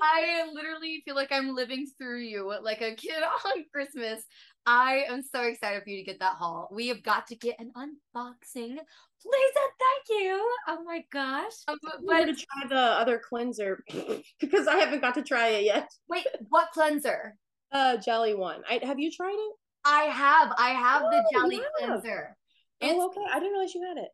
I 0.01 0.47
literally 0.53 1.01
feel 1.03 1.15
like 1.15 1.31
I'm 1.31 1.55
living 1.55 1.87
through 1.97 2.19
you 2.19 2.53
like 2.61 2.81
a 2.81 2.93
kid 2.93 3.23
on 3.45 3.65
Christmas. 3.73 4.23
I 4.67 5.05
am 5.09 5.23
so 5.23 5.41
excited 5.43 5.81
for 5.83 5.89
you 5.89 5.97
to 5.97 6.03
get 6.03 6.19
that 6.19 6.35
haul. 6.35 6.69
We 6.71 6.89
have 6.89 7.01
got 7.01 7.25
to 7.27 7.35
get 7.35 7.59
an 7.59 7.71
unboxing. 7.75 8.77
Please 9.21 9.53
thank 9.55 10.21
you. 10.21 10.55
Oh 10.67 10.83
my 10.85 11.03
gosh. 11.11 11.53
Um, 11.67 11.77
but, 11.81 11.95
but 12.05 12.25
to 12.25 12.35
try 12.35 12.67
the 12.67 12.75
other 12.75 13.19
cleanser 13.27 13.83
because 14.39 14.67
I 14.67 14.75
haven't 14.75 15.01
got 15.01 15.15
to 15.15 15.23
try 15.23 15.49
it 15.49 15.63
yet. 15.63 15.89
Wait, 16.07 16.25
what 16.49 16.69
cleanser? 16.71 17.35
Uh 17.71 17.97
jelly 17.97 18.35
one. 18.35 18.61
I 18.69 18.79
have 18.83 18.99
you 18.99 19.11
tried 19.11 19.33
it? 19.33 19.55
I 19.85 20.03
have. 20.03 20.53
I 20.57 20.69
have 20.69 21.03
oh, 21.05 21.09
the 21.09 21.23
jelly 21.33 21.61
cleanser. 21.79 22.35
It's, 22.81 22.93
oh, 22.93 23.07
okay. 23.07 23.21
I 23.31 23.39
didn't 23.39 23.53
realize 23.53 23.73
you 23.73 23.83
had 23.87 23.97
it 23.97 24.09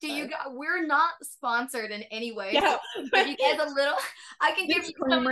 do 0.00 0.10
you 0.10 0.28
guys, 0.28 0.46
we're 0.48 0.86
not 0.86 1.12
sponsored 1.22 1.90
in 1.90 2.02
any 2.10 2.32
way. 2.32 2.50
Yeah. 2.52 2.78
So 2.96 3.20
you 3.20 3.36
guys 3.36 3.58
a 3.60 3.70
little 3.72 3.96
I 4.40 4.52
can 4.52 4.66
give 4.66 4.84
you 4.84 4.94
some 5.08 5.26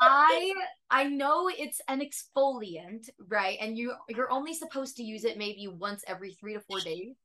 I 0.00 0.52
I 0.90 1.04
know 1.04 1.48
it's 1.48 1.80
an 1.88 2.00
exfoliant, 2.00 3.08
right? 3.28 3.58
And 3.60 3.76
you 3.76 3.94
you're 4.08 4.30
only 4.30 4.54
supposed 4.54 4.96
to 4.96 5.02
use 5.02 5.24
it 5.24 5.38
maybe 5.38 5.68
once 5.68 6.02
every 6.06 6.32
3 6.34 6.54
to 6.54 6.60
4 6.60 6.80
days. 6.80 7.16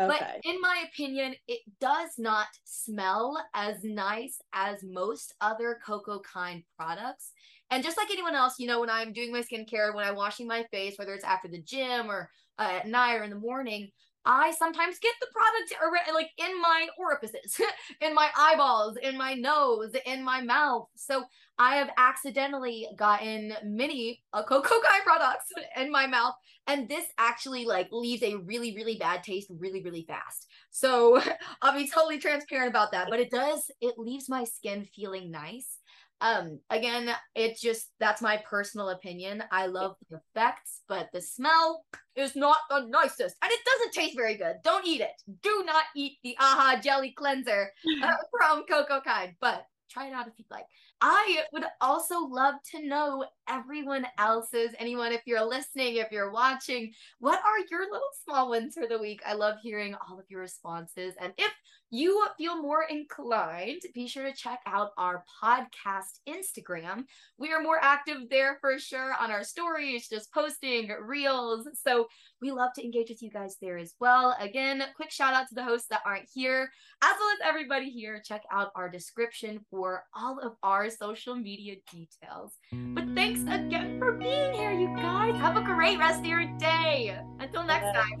Okay. 0.00 0.08
But 0.18 0.40
in 0.44 0.60
my 0.60 0.84
opinion, 0.90 1.34
it 1.48 1.60
does 1.80 2.10
not 2.18 2.46
smell 2.64 3.36
as 3.54 3.84
nice 3.84 4.40
as 4.52 4.82
most 4.82 5.34
other 5.40 5.78
Coco 5.84 6.20
Kind 6.20 6.62
products. 6.78 7.32
And 7.70 7.84
just 7.84 7.98
like 7.98 8.10
anyone 8.10 8.34
else, 8.34 8.58
you 8.58 8.66
know, 8.66 8.80
when 8.80 8.90
I'm 8.90 9.12
doing 9.12 9.32
my 9.32 9.42
skincare, 9.42 9.94
when 9.94 10.06
I'm 10.06 10.16
washing 10.16 10.46
my 10.46 10.64
face, 10.70 10.94
whether 10.96 11.14
it's 11.14 11.24
after 11.24 11.48
the 11.48 11.60
gym 11.60 12.10
or 12.10 12.30
uh, 12.58 12.80
at 12.80 12.88
night 12.88 13.16
or 13.16 13.24
in 13.24 13.30
the 13.30 13.36
morning, 13.36 13.90
I 14.24 14.52
sometimes 14.52 14.98
get 14.98 15.14
the 15.20 15.26
product 15.32 16.12
like 16.14 16.30
in 16.38 16.60
my 16.60 16.86
orifices, 16.98 17.60
in 18.00 18.14
my 18.14 18.28
eyeballs, 18.36 18.96
in 19.02 19.18
my 19.18 19.34
nose, 19.34 19.92
in 20.06 20.24
my 20.24 20.40
mouth. 20.40 20.88
So 20.96 21.24
I 21.58 21.76
have 21.76 21.90
accidentally 21.98 22.88
gotten 22.96 23.54
many 23.64 24.22
uh, 24.32 24.42
Coco 24.42 24.68
Kind 24.68 25.02
products 25.04 25.46
in 25.76 25.90
my 25.90 26.06
mouth, 26.06 26.34
and 26.66 26.88
this 26.88 27.04
actually 27.18 27.64
like 27.64 27.88
leaves 27.90 28.22
a 28.22 28.36
really, 28.36 28.74
really 28.74 28.96
bad 28.96 29.22
taste 29.22 29.48
really, 29.50 29.82
really 29.82 30.04
fast. 30.06 30.46
So 30.70 31.20
I'll 31.62 31.74
be 31.74 31.88
totally 31.88 32.18
transparent 32.18 32.70
about 32.70 32.92
that. 32.92 33.08
But 33.10 33.20
it 33.20 33.30
does, 33.30 33.70
it 33.80 33.98
leaves 33.98 34.28
my 34.28 34.44
skin 34.44 34.86
feeling 34.94 35.30
nice. 35.30 35.78
Um, 36.22 36.60
again, 36.70 37.10
it's 37.34 37.60
just 37.60 37.88
that's 37.98 38.22
my 38.22 38.36
personal 38.48 38.90
opinion. 38.90 39.42
I 39.50 39.66
love 39.66 39.96
the 40.08 40.20
effects, 40.34 40.82
but 40.88 41.08
the 41.12 41.20
smell 41.20 41.84
is 42.14 42.36
not 42.36 42.58
the 42.70 42.86
nicest, 42.88 43.36
and 43.42 43.50
it 43.50 43.60
doesn't 43.66 43.92
taste 43.92 44.16
very 44.16 44.36
good. 44.36 44.56
Don't 44.62 44.86
eat 44.86 45.00
it. 45.00 45.20
Do 45.42 45.64
not 45.66 45.84
eat 45.96 46.18
the 46.22 46.36
AHA 46.38 46.80
Jelly 46.82 47.10
Cleanser 47.10 47.72
uh, 48.04 48.12
from 48.38 48.64
Coco 48.70 49.00
Kind, 49.00 49.34
but 49.40 49.66
try 49.90 50.06
it 50.06 50.12
out 50.12 50.28
if 50.28 50.34
you'd 50.36 50.46
like. 50.48 50.66
I 51.04 51.40
would 51.52 51.64
also 51.80 52.20
love 52.20 52.54
to 52.70 52.86
know 52.86 53.24
everyone 53.48 54.06
else's, 54.18 54.70
anyone, 54.78 55.10
if 55.10 55.22
you're 55.26 55.44
listening, 55.44 55.96
if 55.96 56.12
you're 56.12 56.30
watching, 56.30 56.92
what 57.18 57.40
are 57.44 57.58
your 57.72 57.82
little 57.90 58.06
small 58.24 58.50
wins 58.50 58.74
for 58.74 58.86
the 58.86 59.00
week? 59.00 59.20
I 59.26 59.34
love 59.34 59.56
hearing 59.60 59.96
all 59.96 60.20
of 60.20 60.26
your 60.28 60.40
responses. 60.40 61.14
And 61.20 61.32
if 61.38 61.52
you 61.90 62.24
feel 62.38 62.62
more 62.62 62.84
inclined, 62.84 63.82
be 63.94 64.06
sure 64.06 64.24
to 64.24 64.32
check 64.32 64.60
out 64.64 64.92
our 64.96 65.24
podcast 65.44 66.20
Instagram. 66.26 67.04
We 67.36 67.52
are 67.52 67.60
more 67.60 67.78
active 67.82 68.30
there 68.30 68.56
for 68.62 68.78
sure 68.78 69.14
on 69.20 69.30
our 69.30 69.44
stories, 69.44 70.08
just 70.08 70.32
posting 70.32 70.88
reels. 71.02 71.68
So 71.74 72.06
we 72.40 72.50
love 72.50 72.72
to 72.76 72.84
engage 72.84 73.10
with 73.10 73.22
you 73.22 73.30
guys 73.30 73.56
there 73.60 73.76
as 73.76 73.94
well. 74.00 74.34
Again, 74.40 74.82
quick 74.96 75.10
shout 75.10 75.34
out 75.34 75.48
to 75.48 75.54
the 75.54 75.64
hosts 75.64 75.88
that 75.88 76.00
aren't 76.06 76.30
here, 76.32 76.70
as 77.02 77.14
well 77.18 77.30
as 77.34 77.46
everybody 77.46 77.90
here. 77.90 78.22
Check 78.24 78.42
out 78.50 78.70
our 78.74 78.88
description 78.88 79.60
for 79.70 80.04
all 80.16 80.38
of 80.38 80.54
our 80.62 80.88
social 80.98 81.34
media 81.34 81.76
details. 81.90 82.52
But 82.72 83.04
thanks 83.14 83.40
again 83.42 83.96
mm. 83.96 83.98
for 83.98 84.12
being 84.12 84.52
here, 84.52 84.72
you 84.72 84.88
guys. 84.96 85.36
Have 85.36 85.56
a 85.56 85.62
great 85.62 85.98
rest 85.98 86.20
of 86.20 86.26
your 86.26 86.44
day. 86.58 87.18
Until 87.40 87.64
next 87.64 87.92
time. 87.96 88.20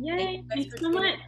Yay. 0.00 0.44
Thanks, 0.48 0.70
Thanks 0.70 0.80
so 0.80 0.90
much. 0.90 1.18